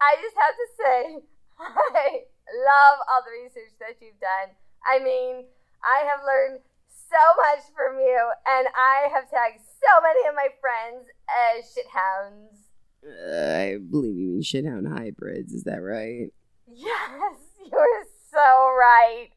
I 0.00 0.16
just 0.20 0.36
have 0.36 0.54
to 0.54 0.66
say, 0.76 1.22
I 1.60 2.24
love 2.64 2.98
all 3.10 3.22
the 3.24 3.32
research 3.42 3.72
that 3.80 3.96
you've 4.00 4.20
done. 4.20 4.54
I 4.86 4.98
mean, 4.98 5.46
I 5.84 6.04
have 6.10 6.24
learned 6.24 6.60
so 6.88 7.22
much 7.36 7.64
from 7.74 7.98
you, 7.98 8.30
and 8.46 8.68
I 8.74 9.08
have 9.12 9.30
tagged 9.30 9.60
so 9.60 10.00
many 10.02 10.28
of 10.28 10.34
my 10.34 10.48
friends 10.60 11.08
as 11.28 11.64
shithounds. 11.70 12.67
Uh, 13.04 13.56
I 13.56 13.78
believe 13.78 14.16
you 14.16 14.28
mean 14.28 14.42
shithound 14.42 14.88
hybrids. 14.92 15.52
Is 15.52 15.64
that 15.64 15.78
right? 15.82 16.28
Yes, 16.66 17.10
you're 17.72 18.04
so 18.30 18.38
right. 18.38 19.28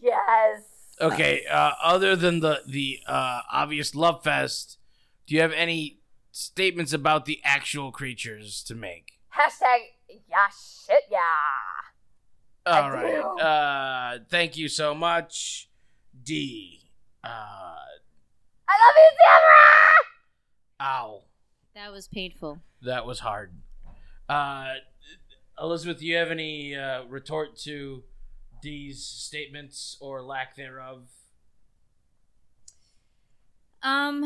Yes. 0.00 0.62
okay, 1.00 1.44
uh, 1.50 1.72
other 1.82 2.16
than 2.16 2.40
the 2.40 2.62
the 2.66 3.00
uh, 3.06 3.40
obvious 3.52 3.94
love 3.94 4.22
fest, 4.24 4.78
do 5.26 5.34
you 5.34 5.40
have 5.42 5.52
any 5.52 5.98
statements 6.32 6.92
about 6.92 7.26
the 7.26 7.40
actual 7.44 7.92
creatures 7.92 8.62
to 8.64 8.74
make? 8.74 9.12
Hashtag 9.36 9.80
yeah 10.28 10.48
shit 10.48 11.02
yeah. 11.10 11.18
I 12.66 12.80
All 12.80 12.90
right. 12.90 13.14
do. 13.14 13.42
Uh, 13.42 14.18
thank 14.28 14.56
you 14.56 14.68
so 14.68 14.94
much, 14.94 15.68
D. 16.22 16.90
Uh, 17.24 17.28
I 17.28 18.86
love 18.86 18.94
you, 18.96 19.10
Tamara! 20.80 20.92
ow, 20.92 21.22
That 21.74 21.92
was 21.92 22.08
painful. 22.08 22.60
that 22.82 23.06
was 23.06 23.20
hard. 23.20 23.52
Uh, 24.28 24.74
Elizabeth, 25.60 25.98
do 25.98 26.06
you 26.06 26.16
have 26.16 26.30
any 26.30 26.74
uh, 26.74 27.04
retort 27.04 27.56
to 27.58 28.02
D's 28.62 29.04
statements 29.04 29.96
or 30.00 30.22
lack 30.22 30.56
thereof? 30.56 31.08
Um, 33.82 34.24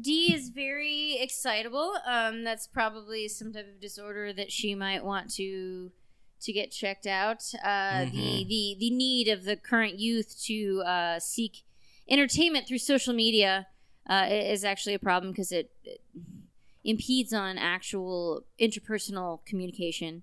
D 0.00 0.32
is 0.34 0.48
very 0.48 1.16
excitable. 1.20 1.94
Um, 2.06 2.42
that's 2.42 2.66
probably 2.66 3.28
some 3.28 3.52
type 3.52 3.68
of 3.68 3.80
disorder 3.80 4.32
that 4.32 4.50
she 4.50 4.74
might 4.74 5.04
want 5.04 5.30
to 5.34 5.92
to 6.42 6.52
get 6.52 6.70
checked 6.72 7.06
out. 7.06 7.44
Uh, 7.62 8.06
the 8.06 8.10
Mhm. 8.10 8.48
the 8.48 8.76
the 8.80 8.90
need 8.90 9.28
of 9.28 9.44
the 9.44 9.56
current 9.56 9.98
youth 10.00 10.40
to 10.46 10.82
uh, 10.84 11.20
seek 11.20 11.62
entertainment 12.08 12.66
through 12.66 12.78
social 12.78 13.12
media 13.14 13.68
uh, 14.08 14.26
is 14.28 14.64
actually 14.64 14.94
a 14.94 14.98
problem 14.98 15.30
because 15.30 15.52
it, 15.52 15.70
it 15.84 16.00
impedes 16.90 17.32
on 17.32 17.56
actual 17.58 18.44
interpersonal 18.60 19.44
communication. 19.46 20.22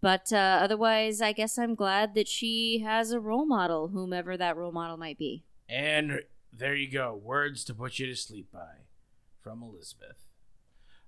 But 0.00 0.32
uh, 0.32 0.60
otherwise, 0.62 1.20
I 1.20 1.32
guess 1.32 1.58
I'm 1.58 1.74
glad 1.74 2.14
that 2.14 2.28
she 2.28 2.80
has 2.84 3.10
a 3.10 3.18
role 3.18 3.46
model, 3.46 3.88
whomever 3.88 4.36
that 4.36 4.56
role 4.56 4.70
model 4.70 4.96
might 4.96 5.18
be. 5.18 5.44
And 5.68 6.20
there 6.52 6.74
you 6.76 6.90
go. 6.90 7.18
Words 7.20 7.64
to 7.64 7.74
put 7.74 7.98
you 7.98 8.06
to 8.06 8.14
sleep 8.14 8.52
by 8.52 8.84
from 9.42 9.62
Elizabeth. 9.62 10.24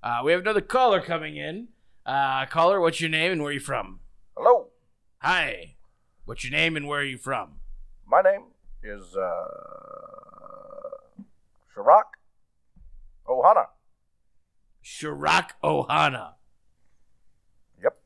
Uh, 0.03 0.23
we 0.25 0.33
have 0.33 0.41
another 0.41 0.61
caller 0.61 1.01
coming 1.01 1.37
in. 1.37 1.69
Uh, 2.05 2.47
caller, 2.47 2.81
what's 2.81 3.01
your 3.01 3.11
name 3.11 3.31
and 3.31 3.43
where 3.43 3.51
are 3.51 3.55
you 3.55 3.61
from? 3.61 4.01
Hello, 4.37 4.69
Hi. 5.19 5.75
What's 6.25 6.45
your 6.45 6.53
name 6.53 6.77
and 6.77 6.89
where 6.89 7.01
are 7.01 7.05
you 7.05 7.19
from? 7.19 7.57
my 8.07 8.23
name 8.23 8.45
is 8.83 9.15
uh, 9.17 9.45
Sharak 11.77 12.11
Ohana. 13.29 13.67
Shirak 14.85 15.51
Ohana. 15.63 16.35
Yep. 17.83 17.99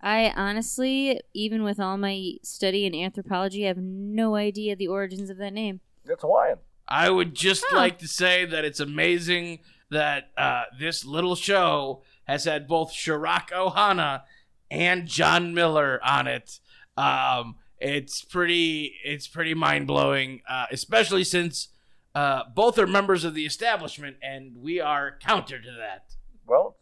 I 0.00 0.32
honestly, 0.36 1.20
even 1.32 1.62
with 1.62 1.80
all 1.80 1.96
my 1.96 2.34
study 2.42 2.86
in 2.86 2.94
anthropology, 2.94 3.64
I 3.64 3.68
have 3.68 3.78
no 3.78 4.34
idea 4.34 4.76
the 4.76 4.88
origins 4.88 5.30
of 5.30 5.38
that 5.38 5.52
name. 5.52 5.80
It's 6.04 6.22
Hawaiian. 6.22 6.58
I 6.86 7.10
would 7.10 7.34
just 7.34 7.64
Huh. 7.68 7.76
like 7.76 7.98
to 8.00 8.08
say 8.08 8.44
that 8.44 8.64
it's 8.64 8.80
amazing 8.80 9.60
that 9.90 10.30
uh, 10.36 10.64
this 10.78 11.04
little 11.04 11.36
show 11.36 12.02
has 12.24 12.44
had 12.44 12.66
both 12.66 12.92
Shirak 12.92 13.48
Ohana 13.50 14.22
and 14.70 15.06
John 15.06 15.54
Miller 15.54 16.00
on 16.04 16.26
it. 16.26 16.58
Um, 16.96 17.56
it's 17.78 18.22
pretty, 18.22 18.94
it's 19.04 19.26
pretty 19.28 19.54
mind 19.54 19.86
blowing, 19.86 20.42
uh, 20.48 20.66
especially 20.70 21.24
since 21.24 21.68
uh, 22.14 22.42
both 22.54 22.78
are 22.78 22.86
members 22.86 23.24
of 23.24 23.34
the 23.34 23.44
establishment, 23.46 24.16
and 24.22 24.56
we 24.56 24.80
are 24.80 25.18
counter 25.20 25.60
to 25.60 25.70
that. 25.78 26.14
Well, 26.46 26.76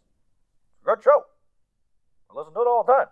it's 0.78 0.82
a 0.86 0.94
good 0.96 1.02
show. 1.04 1.24
I 2.30 2.38
listen 2.38 2.54
to 2.54 2.60
it 2.60 2.66
all 2.66 2.84
the 2.86 2.92
time. 2.92 3.06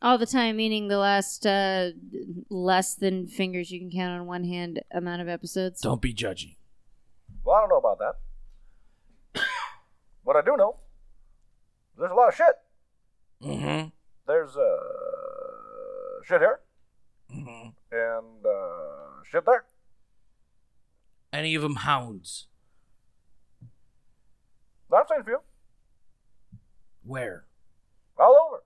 All 0.00 0.18
the 0.18 0.26
time, 0.26 0.56
meaning 0.56 0.88
the 0.88 0.98
last 0.98 1.46
uh, 1.46 1.90
less 2.50 2.94
than 2.96 3.28
fingers 3.28 3.70
you 3.70 3.78
can 3.78 3.90
count 3.90 4.20
on 4.20 4.26
one 4.26 4.44
hand 4.44 4.80
amount 4.92 5.22
of 5.22 5.28
episodes. 5.28 5.80
Don't 5.80 6.02
be 6.02 6.12
judgy. 6.12 6.56
Well, 7.44 7.54
I 7.56 7.60
don't 7.60 7.68
know 7.68 7.76
about 7.76 7.98
that. 8.00 9.42
what 10.24 10.36
I 10.36 10.40
do 10.42 10.56
know, 10.56 10.78
there's 11.96 12.10
a 12.10 12.14
lot 12.14 12.28
of 12.30 12.34
shit. 12.34 12.54
Mm-hmm. 13.44 13.88
There's 14.26 14.56
uh, 14.56 16.22
shit 16.24 16.40
here 16.40 16.60
Mm-hmm. 17.32 17.68
and 17.92 18.46
uh, 18.46 19.22
shit 19.30 19.44
there. 19.46 19.64
Any 21.32 21.54
of 21.54 21.62
them 21.62 21.76
hounds? 21.76 22.46
I've 24.92 25.06
seen 25.08 25.20
a 25.20 25.24
few. 25.24 25.38
Where? 27.04 27.46
All 28.18 28.36
over. 28.48 28.62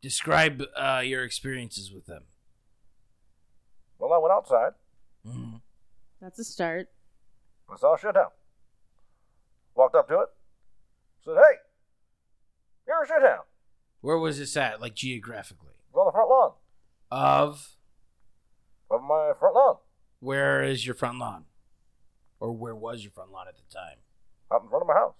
Describe 0.00 0.62
uh, 0.74 1.02
your 1.04 1.24
experiences 1.24 1.92
with 1.92 2.06
them. 2.06 2.24
Well, 3.98 4.12
I 4.12 4.18
went 4.18 4.32
outside. 4.32 4.72
Mm-hmm. 5.26 5.56
That's 6.20 6.38
a 6.38 6.44
start. 6.44 6.88
I 7.70 7.76
saw 7.76 7.94
a 7.94 7.98
shit 7.98 8.14
hound. 8.14 8.32
Walked 9.74 9.94
up 9.94 10.08
to 10.08 10.20
it. 10.20 10.28
Said, 11.24 11.36
hey, 11.36 11.56
you're 12.86 13.02
a 13.02 13.06
shit 13.06 13.22
hound. 13.22 13.44
Where 14.00 14.18
was 14.18 14.38
this 14.38 14.56
at, 14.56 14.80
like 14.80 14.94
geographically? 14.94 15.72
It's 15.88 15.96
on 15.96 16.06
the 16.06 16.12
front 16.12 16.28
lawn 16.30 16.52
Of 17.10 17.76
of 18.90 19.02
my 19.02 19.32
front 19.38 19.54
lawn. 19.54 19.76
Where 20.24 20.62
is 20.62 20.84
your 20.86 20.94
front 20.94 21.18
lawn? 21.18 21.44
Or 22.40 22.50
where 22.52 22.74
was 22.74 23.02
your 23.02 23.12
front 23.12 23.30
lawn 23.32 23.46
at 23.48 23.56
the 23.56 23.62
time? 23.74 23.98
Out 24.52 24.62
in 24.62 24.68
front 24.68 24.82
of 24.82 24.88
my 24.88 24.94
house. 24.94 25.14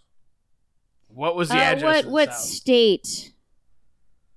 What 1.09 1.37
was 1.37 1.49
the 1.49 1.57
Uh, 1.57 1.61
address? 1.61 1.83
what 1.83 2.05
of 2.07 2.11
what 2.13 2.29
sound? 2.33 2.45
state? 2.45 3.33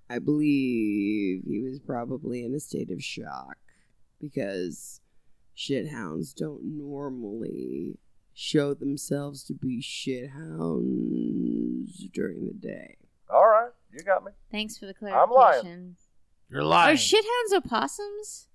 I 0.09 0.19
believe 0.19 1.43
he 1.45 1.59
was 1.61 1.79
probably 1.79 2.43
in 2.45 2.53
a 2.53 2.59
state 2.59 2.91
of 2.91 3.03
shock 3.03 3.57
because 4.21 5.01
shithounds 5.55 6.33
don't 6.35 6.63
normally 6.77 7.97
show 8.33 8.73
themselves 8.73 9.43
to 9.45 9.53
be 9.53 9.81
shithounds 10.77 12.11
during 12.13 12.45
the 12.45 12.53
day. 12.53 12.97
All 13.29 13.47
right, 13.47 13.71
you 13.91 14.03
got 14.03 14.23
me. 14.23 14.31
Thanks 14.51 14.77
for 14.77 14.85
the 14.85 14.93
clarification. 14.93 15.29
I'm 15.29 15.35
lying. 15.35 15.95
You're 16.49 16.63
lying. 16.63 16.83
Are 16.83 16.85
lying. 16.93 16.97
shithounds 16.97 17.53
opossums? 17.57 18.46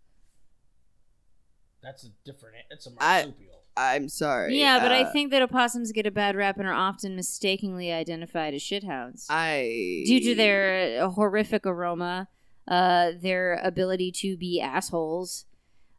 That's 1.83 2.05
a 2.05 2.09
different. 2.25 2.57
It's 2.71 2.87
a 2.87 2.91
I- 2.99 3.23
marsupial. 3.23 3.53
I'm 3.77 4.09
sorry. 4.09 4.59
Yeah, 4.59 4.81
but 4.81 4.93
I 4.93 5.05
uh, 5.05 5.13
think 5.13 5.31
that 5.31 5.41
opossums 5.41 5.93
get 5.93 6.07
a 6.07 6.11
bad 6.11 6.37
rap 6.37 6.59
and 6.59 6.69
are 6.69 6.75
often 6.75 7.17
mistakenly 7.17 7.91
identified 7.91 8.53
as 8.53 8.61
shithounds. 8.61 9.27
I 9.31 10.05
due 10.07 10.21
to 10.21 10.35
their 10.35 11.03
uh, 11.03 11.09
horrific 11.09 11.65
aroma, 11.65 12.29
uh, 12.69 13.13
their 13.19 13.55
ability 13.63 14.13
to 14.13 14.37
be 14.37 14.61
assholes, 14.61 15.47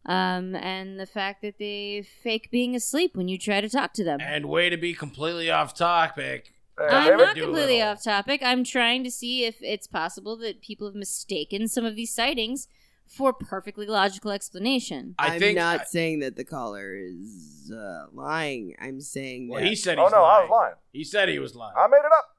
um, 0.06 0.56
and 0.56 1.00
the 1.00 1.06
fact 1.06 1.42
that 1.42 1.58
they 1.58 2.06
fake 2.22 2.50
being 2.52 2.76
asleep 2.76 3.16
when 3.16 3.28
you 3.28 3.38
try 3.38 3.60
to 3.60 3.70
talk 3.70 3.94
to 3.94 4.04
them. 4.04 4.20
and 4.22 4.46
way 4.46 4.70
to 4.70 4.78
be 4.78 4.94
completely 4.94 5.50
off 5.50 5.74
topic. 5.74 6.54
Hey, 6.78 6.88
I'm 6.90 7.18
not 7.18 7.36
completely 7.36 7.82
off 7.82 8.04
topic. 8.04 8.42
I'm 8.44 8.64
trying 8.64 9.04
to 9.04 9.12
see 9.12 9.46
if 9.46 9.58
it's 9.62 9.88
possible 9.88 10.38
that 10.38 10.62
people 10.62 10.88
have 10.88 10.96
mistaken 10.96 11.68
some 11.68 11.86
of 11.86 11.96
these 11.96 12.14
sightings 12.14 12.68
for 13.08 13.30
a 13.30 13.34
perfectly 13.34 13.86
logical 13.86 14.32
explanation. 14.32 15.16
I 15.20 15.34
I'm 15.36 15.40
think. 15.40 15.58
not 15.58 15.88
saying 15.88 16.20
that 16.20 16.36
the 16.36 16.44
caller 16.44 16.96
is 16.96 17.72
uh, 17.76 18.08
lying. 18.12 18.76
I'm 18.80 19.02
saying 19.02 19.50
well, 19.50 19.62
that 19.62 19.68
he 19.68 19.76
said 19.76 20.00
Oh, 20.00 20.04
he's 20.06 20.12
no, 20.12 20.24
I 20.24 20.42
was 20.42 20.50
lying. 20.50 20.76
He 20.92 21.04
said 21.04 21.30
he 21.30 21.40
was 21.40 21.56
lying. 21.56 21.76
I 21.78 21.88
made 21.88 21.98
it 21.98 22.12
up. 22.18 22.30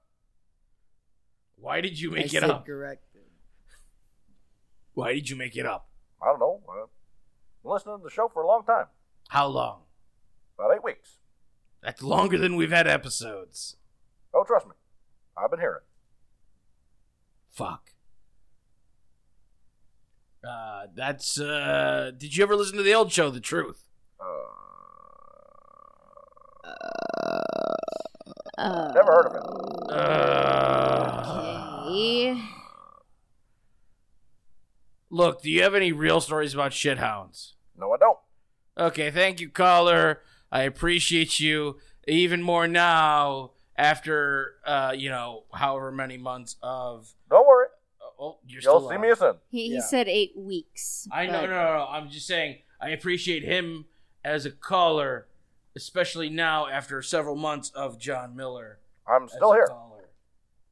Why 1.57 1.81
did 1.81 1.99
you 2.01 2.11
I 2.13 2.15
make 2.17 2.27
it 2.27 2.41
said 2.41 2.45
up? 2.51 2.67
corrected. 2.67 3.23
Why 4.95 5.13
did 5.15 5.29
you 5.31 5.37
make 5.37 5.57
it 5.57 5.67
up? 5.67 5.89
I 6.23 6.27
don't 6.27 6.39
know. 6.41 6.61
Uh, 6.69 6.87
been 7.63 7.73
listening 7.73 7.99
to 7.99 8.05
the 8.05 8.11
show 8.11 8.29
for 8.33 8.43
a 8.43 8.47
long 8.47 8.65
time. 8.65 8.87
How 9.29 9.47
long? 9.47 9.81
About 10.59 10.75
eight 10.75 10.85
weeks. 10.85 11.19
That's 11.83 12.03
longer 12.03 12.39
than 12.39 12.57
we've 12.57 12.71
had 12.71 12.87
episodes. 12.87 13.77
Oh, 14.33 14.45
trust 14.45 14.67
me. 14.67 14.73
I've 15.37 15.51
been 15.51 15.61
hearing. 15.61 15.81
Fuck. 17.51 17.94
Uh, 20.47 20.87
that's 20.95 21.41
uh. 21.41 22.11
Did 22.17 22.37
you 22.37 22.43
ever 22.43 22.57
listen 22.57 22.77
to 22.77 22.83
the 22.83 22.95
old 22.95 23.13
show, 23.13 23.31
The 23.31 23.41
Truth? 23.41 23.89
Uh, 28.57 28.93
Never 28.95 29.13
heard 29.13 29.27
of 29.27 29.35
it. 29.35 29.43
Uh, 29.93 31.23
okay. 31.87 32.41
look, 35.11 35.43
do 35.43 35.51
you 35.51 35.63
have 35.63 35.75
any 35.75 35.93
real 35.93 36.21
stories 36.21 36.55
about 36.55 36.73
shithounds? 36.73 37.53
No, 37.77 37.93
I 37.93 37.97
don't. 37.97 38.19
Okay, 38.79 39.11
thank 39.11 39.41
you, 39.41 39.49
caller. 39.51 40.23
I 40.51 40.63
appreciate 40.63 41.41
you 41.41 41.79
even 42.07 42.43
more 42.43 42.69
now 42.69 43.53
after 43.77 44.55
uh, 44.65 44.95
you 44.97 45.11
know, 45.11 45.45
however 45.53 45.91
many 45.91 46.17
months 46.17 46.57
of. 46.63 47.15
Don't 47.29 47.47
worry. 47.47 47.64
Oh, 48.19 48.39
you're 48.47 48.61
You'll 48.63 48.79
still 48.81 48.89
see 48.91 48.95
on. 48.97 49.01
me 49.01 49.15
soon. 49.15 49.35
He, 49.51 49.69
he 49.69 49.75
Yeah. 49.75 49.81
said 49.81 50.09
eight 50.09 50.33
weeks. 50.37 51.09
I 51.13 51.27
know, 51.27 51.33
but- 51.43 51.47
no, 51.47 51.47
no, 51.53 51.77
no. 51.79 51.87
I'm 51.91 52.09
just 52.11 52.27
saying. 52.27 52.59
I 52.81 52.91
appreciate 52.91 53.43
him 53.45 53.87
as 54.25 54.45
a 54.47 54.51
caller, 54.51 55.27
especially 55.75 56.29
now 56.31 56.67
after 56.67 57.01
several 57.03 57.37
months 57.37 57.71
of 57.71 57.99
John 57.99 58.37
Miller. 58.37 58.79
I'm 59.07 59.25
as 59.25 59.33
still 59.33 59.53
a 59.53 59.55
here. 59.57 59.67
Caller, 59.69 60.05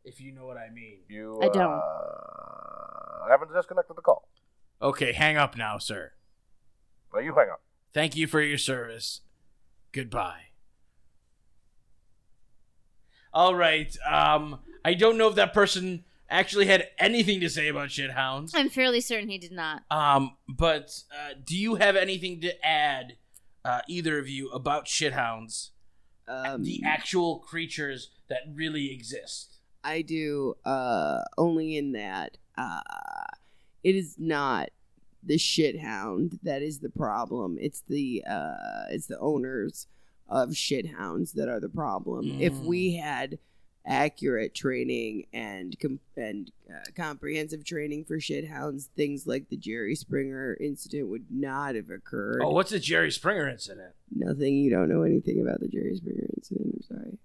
if 0.04 0.20
you 0.20 0.32
know 0.32 0.46
what 0.46 0.56
I 0.56 0.70
mean. 0.70 0.98
You 1.08 1.38
I 1.42 1.48
don't. 1.48 1.72
Uh, 1.72 3.28
haven't 3.30 3.52
disconnected 3.52 3.96
the 3.96 4.02
call. 4.02 4.28
Okay, 4.80 5.12
hang 5.12 5.36
up 5.36 5.56
now, 5.56 5.78
sir. 5.78 6.12
No, 7.14 7.20
you 7.20 7.34
hang 7.34 7.48
up. 7.50 7.60
Thank 7.94 8.16
you 8.16 8.26
for 8.26 8.40
your 8.40 8.58
service. 8.58 9.20
Goodbye. 9.92 10.44
All 13.34 13.54
right. 13.54 13.94
Um, 14.08 14.60
I 14.84 14.94
don't 14.94 15.16
know 15.16 15.28
if 15.28 15.34
that 15.36 15.52
person 15.54 16.04
actually 16.32 16.66
had 16.66 16.88
anything 16.98 17.40
to 17.40 17.48
say 17.50 17.68
about 17.68 17.88
shithounds. 17.90 18.50
I'm 18.54 18.68
fairly 18.70 19.00
certain 19.00 19.28
he 19.28 19.38
did 19.38 19.52
not. 19.52 19.82
Um, 19.90 20.36
but 20.48 21.02
uh, 21.12 21.34
do 21.44 21.56
you 21.56 21.76
have 21.76 21.94
anything 21.94 22.40
to 22.40 22.66
add, 22.66 23.16
uh, 23.64 23.80
either 23.88 24.18
of 24.18 24.28
you, 24.28 24.50
about 24.50 24.86
shithounds? 24.86 25.70
Um, 26.26 26.62
the 26.64 26.80
actual 26.84 27.38
creatures 27.40 28.10
that 28.28 28.42
really 28.52 28.90
exist. 28.92 29.58
I 29.84 30.02
do, 30.02 30.54
uh, 30.64 31.22
only 31.36 31.76
in 31.76 31.92
that, 31.92 32.38
uh, 32.56 32.80
it 33.84 33.94
is 33.96 34.14
not 34.18 34.70
the 35.24 35.36
shithound 35.36 36.38
that 36.42 36.62
is 36.62 36.78
the 36.78 36.88
problem. 36.90 37.58
It's 37.60 37.82
the, 37.88 38.24
uh, 38.28 38.84
it's 38.90 39.06
the 39.06 39.18
owners 39.18 39.86
of 40.28 40.50
shithounds 40.50 41.32
that 41.34 41.48
are 41.48 41.60
the 41.60 41.68
problem. 41.68 42.36
If 42.40 42.54
Mm. 42.54 42.64
we 42.64 42.94
had 42.96 43.38
accurate 43.84 44.54
training 44.54 45.26
and 45.32 45.76
com- 45.80 46.00
and 46.16 46.50
uh, 46.70 46.90
comprehensive 46.96 47.64
training 47.64 48.04
for 48.04 48.18
shithounds, 48.18 48.88
things 48.96 49.26
like 49.26 49.48
the 49.48 49.56
Jerry 49.56 49.94
Springer 49.94 50.56
incident 50.60 51.08
would 51.08 51.26
not 51.30 51.74
have 51.74 51.90
occurred. 51.90 52.42
Oh, 52.42 52.50
what's 52.50 52.70
the 52.70 52.78
Jerry 52.78 53.10
Springer 53.10 53.48
incident? 53.48 53.94
Nothing. 54.14 54.56
You 54.56 54.70
don't 54.70 54.88
know 54.88 55.02
anything 55.02 55.40
about 55.40 55.60
the 55.60 55.68
Jerry 55.68 55.96
Springer 55.96 56.26
incident. 56.36 56.74
I'm 56.74 56.82
sorry. 56.82 57.18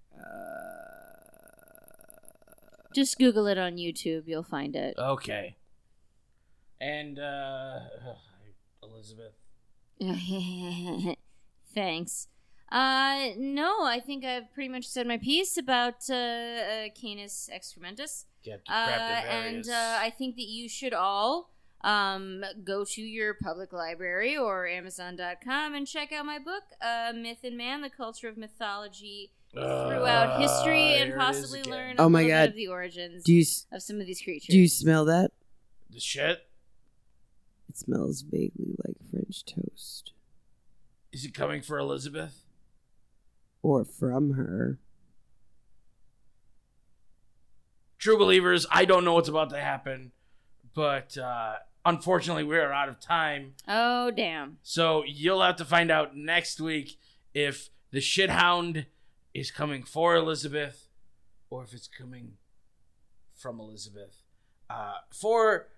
Just 2.94 3.18
Google 3.18 3.46
it 3.46 3.58
on 3.58 3.76
YouTube. 3.76 4.24
You'll 4.26 4.42
find 4.42 4.74
it. 4.74 4.94
Okay. 4.98 5.56
And 6.80 7.18
uh 7.18 7.80
Elizabeth. 8.82 9.34
Thanks. 11.74 12.28
Uh, 12.70 13.30
no, 13.38 13.82
I 13.84 13.98
think 14.00 14.24
I've 14.24 14.52
pretty 14.52 14.68
much 14.68 14.86
said 14.86 15.06
my 15.06 15.16
piece 15.16 15.56
about 15.56 16.08
uh, 16.10 16.14
uh 16.14 16.88
Canis 17.00 17.48
excrementus. 17.52 18.24
Get 18.44 18.60
Uh, 18.68 18.72
and 18.72 19.68
uh, 19.68 19.98
I 20.00 20.10
think 20.10 20.36
that 20.36 20.46
you 20.46 20.68
should 20.68 20.92
all 20.94 21.50
um, 21.82 22.44
go 22.64 22.84
to 22.84 23.00
your 23.02 23.34
public 23.34 23.72
library 23.72 24.36
or 24.36 24.66
Amazon.com 24.66 25.74
and 25.74 25.86
check 25.86 26.12
out 26.12 26.26
my 26.26 26.38
book, 26.38 26.64
uh, 26.82 27.12
Myth 27.14 27.38
and 27.42 27.56
Man: 27.56 27.80
The 27.80 27.90
Culture 27.90 28.28
of 28.28 28.36
Mythology 28.36 29.32
Throughout 29.52 30.40
History, 30.40 30.94
and 30.94 31.14
possibly 31.14 31.62
learn 31.62 31.96
a 31.98 32.02
Oh 32.02 32.08
my 32.10 32.22
little 32.22 32.36
God. 32.36 32.42
bit 32.42 32.50
of 32.50 32.56
the 32.56 32.68
origins 32.68 33.24
Do 33.24 33.32
you 33.32 33.40
s- 33.42 33.66
of 33.72 33.80
some 33.82 33.98
of 34.00 34.06
these 34.06 34.20
creatures. 34.20 34.52
Do 34.52 34.58
you 34.58 34.68
smell 34.68 35.04
that? 35.06 35.30
the 35.90 36.00
shit? 36.00 36.44
It 37.70 37.78
smells 37.78 38.20
vaguely 38.22 38.76
like 38.84 38.96
French 39.10 39.44
toast. 39.46 40.12
Is 41.12 41.24
it 41.24 41.32
coming 41.32 41.62
for 41.62 41.78
Elizabeth? 41.78 42.44
Or 43.62 43.84
from 43.84 44.32
her. 44.34 44.78
True 47.98 48.16
believers, 48.16 48.66
I 48.70 48.84
don't 48.84 49.04
know 49.04 49.14
what's 49.14 49.28
about 49.28 49.50
to 49.50 49.58
happen, 49.58 50.12
but 50.74 51.16
uh 51.18 51.56
unfortunately 51.84 52.44
we 52.44 52.56
are 52.58 52.72
out 52.72 52.88
of 52.88 53.00
time. 53.00 53.54
oh, 53.66 54.10
damn. 54.10 54.58
So 54.62 55.04
you'll 55.06 55.42
have 55.42 55.56
to 55.56 55.64
find 55.64 55.90
out 55.90 56.16
next 56.16 56.60
week 56.60 56.98
if 57.34 57.70
the 57.90 57.98
shithound 58.00 58.86
is 59.34 59.50
coming 59.50 59.82
for 59.82 60.14
Elizabeth 60.14 60.88
or 61.50 61.62
if 61.64 61.72
it's 61.72 61.88
coming 61.88 62.32
from 63.34 63.58
Elizabeth. 63.58 64.22
Uh, 64.68 64.94
for 65.10 65.68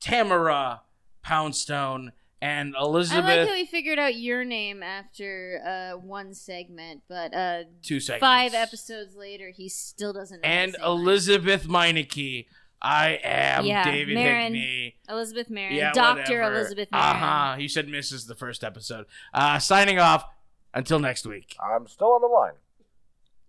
Tamara 0.00 0.82
Poundstone 1.22 2.12
and 2.42 2.74
Elizabeth. 2.80 3.24
I 3.24 3.32
Elizabeth. 3.34 3.38
like 3.40 3.48
how 3.48 3.54
we 3.54 3.66
figured 3.66 3.98
out 3.98 4.14
your 4.16 4.44
name 4.44 4.82
after 4.82 5.60
uh, 5.94 5.98
one 5.98 6.34
segment, 6.34 7.02
but 7.08 7.34
uh, 7.34 7.62
Two 7.82 8.00
segments. 8.00 8.20
five 8.20 8.54
episodes 8.54 9.14
later, 9.16 9.50
he 9.50 9.68
still 9.68 10.12
doesn't 10.12 10.42
know. 10.42 10.48
and 10.48 10.76
how 10.78 10.94
to 10.94 10.96
say 10.96 10.98
mine. 10.98 11.00
Elizabeth 11.06 11.66
Meineke. 11.68 12.46
I 12.82 13.18
am 13.24 13.64
yeah, 13.64 13.82
David 13.84 14.14
Marin, 14.14 14.52
Hickney. 14.52 14.94
Elizabeth 15.08 15.48
Marin, 15.48 15.74
Yeah, 15.74 15.92
Doctor 15.92 16.20
whatever. 16.40 16.54
Elizabeth 16.56 16.88
Marin. 16.92 17.16
Uh-huh. 17.16 17.56
You 17.58 17.68
said 17.68 17.86
Mrs. 17.88 18.26
the 18.28 18.34
first 18.34 18.62
episode. 18.62 19.06
Uh, 19.32 19.58
signing 19.58 19.98
off. 19.98 20.26
Until 20.74 20.98
next 20.98 21.24
week. 21.24 21.56
I'm 21.64 21.86
still 21.86 22.08
on 22.14 22.20
the 22.20 22.26
line. 22.26 22.54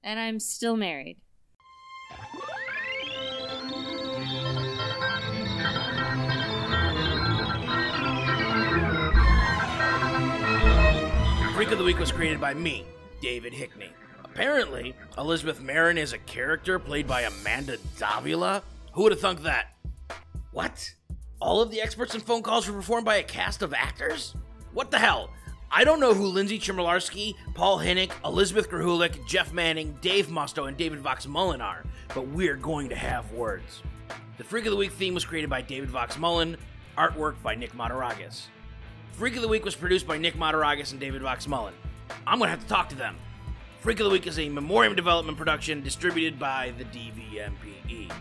And 0.04 0.20
I'm 0.20 0.40
still 0.40 0.78
married. 0.78 1.18
Freak 11.66 11.74
of 11.74 11.80
the 11.80 11.86
Week 11.86 11.98
was 11.98 12.12
created 12.12 12.40
by 12.40 12.54
me, 12.54 12.86
David 13.22 13.52
Hickney. 13.52 13.90
Apparently, 14.24 14.94
Elizabeth 15.18 15.60
Marin 15.60 15.98
is 15.98 16.14
a 16.14 16.20
character 16.20 16.78
played 16.78 17.08
by 17.08 17.22
Amanda 17.22 17.78
Davila. 17.98 18.62
Who 18.94 19.02
would 19.02 19.12
have 19.14 19.20
thunk 19.20 19.42
that? 19.42 19.70
What? 20.52 20.94
All 21.42 21.64
of 21.64 21.72
the 21.72 21.82
experts 21.82 22.14
and 22.14 22.22
phone 22.22 22.44
calls 22.44 22.68
were 22.68 22.76
performed 22.76 23.06
by 23.06 23.16
a 23.16 23.24
cast 23.24 23.64
of 23.64 23.74
actors? 23.74 24.36
What 24.76 24.92
the 24.92 25.00
hell? 25.00 25.32
I 25.72 25.84
don't 25.84 26.00
know 26.00 26.14
who 26.14 26.28
Lindsay 26.28 26.60
Chmielewski, 26.60 27.34
Paul 27.56 27.80
Hinnick, 27.80 28.12
Elizabeth 28.24 28.70
Grahulik, 28.70 29.26
Jeff 29.28 29.52
Manning, 29.52 29.98
Dave 30.02 30.28
Musto, 30.28 30.68
and 30.68 30.78
David 30.78 31.00
Vox 31.00 31.26
Mullen 31.26 31.62
are, 31.62 31.84
but 32.14 32.28
we're 32.28 32.58
going 32.58 32.90
to 32.90 32.96
have 32.96 33.32
words. 33.32 33.82
The 34.38 34.44
Freak 34.44 34.68
of 34.68 34.72
the 34.72 34.78
Week 34.78 34.92
theme 34.92 35.16
was 35.16 35.26
created 35.26 35.50
by 35.50 35.64
David 35.64 35.90
Vox 35.90 36.16
Mullen, 36.20 36.58
artwork 36.96 37.42
by 37.42 37.56
Nick 37.56 37.74
Mataragas. 37.74 38.50
Freak 39.18 39.38
of 39.38 39.42
the 39.42 39.48
Week 39.48 39.64
was 39.64 39.76
produced 39.76 40.06
by 40.06 40.18
Nick 40.18 40.34
Mataragas 40.36 40.92
and 40.92 41.00
David 41.00 41.22
Vox 41.22 41.48
Mullen. 41.48 41.74
I'm 42.28 42.38
gonna 42.38 42.52
have 42.52 42.60
to 42.60 42.68
talk 42.68 42.90
to 42.90 42.96
them. 42.96 43.16
Freak 43.80 44.02
of 44.02 44.04
the 44.04 44.10
Week 44.10 44.28
is 44.28 44.38
a 44.38 44.50
Memoriam 44.50 44.94
Development 44.94 45.38
production 45.38 45.82
distributed 45.82 46.38
by 46.38 46.74
the 46.78 46.84
DVMPE. 46.84 48.12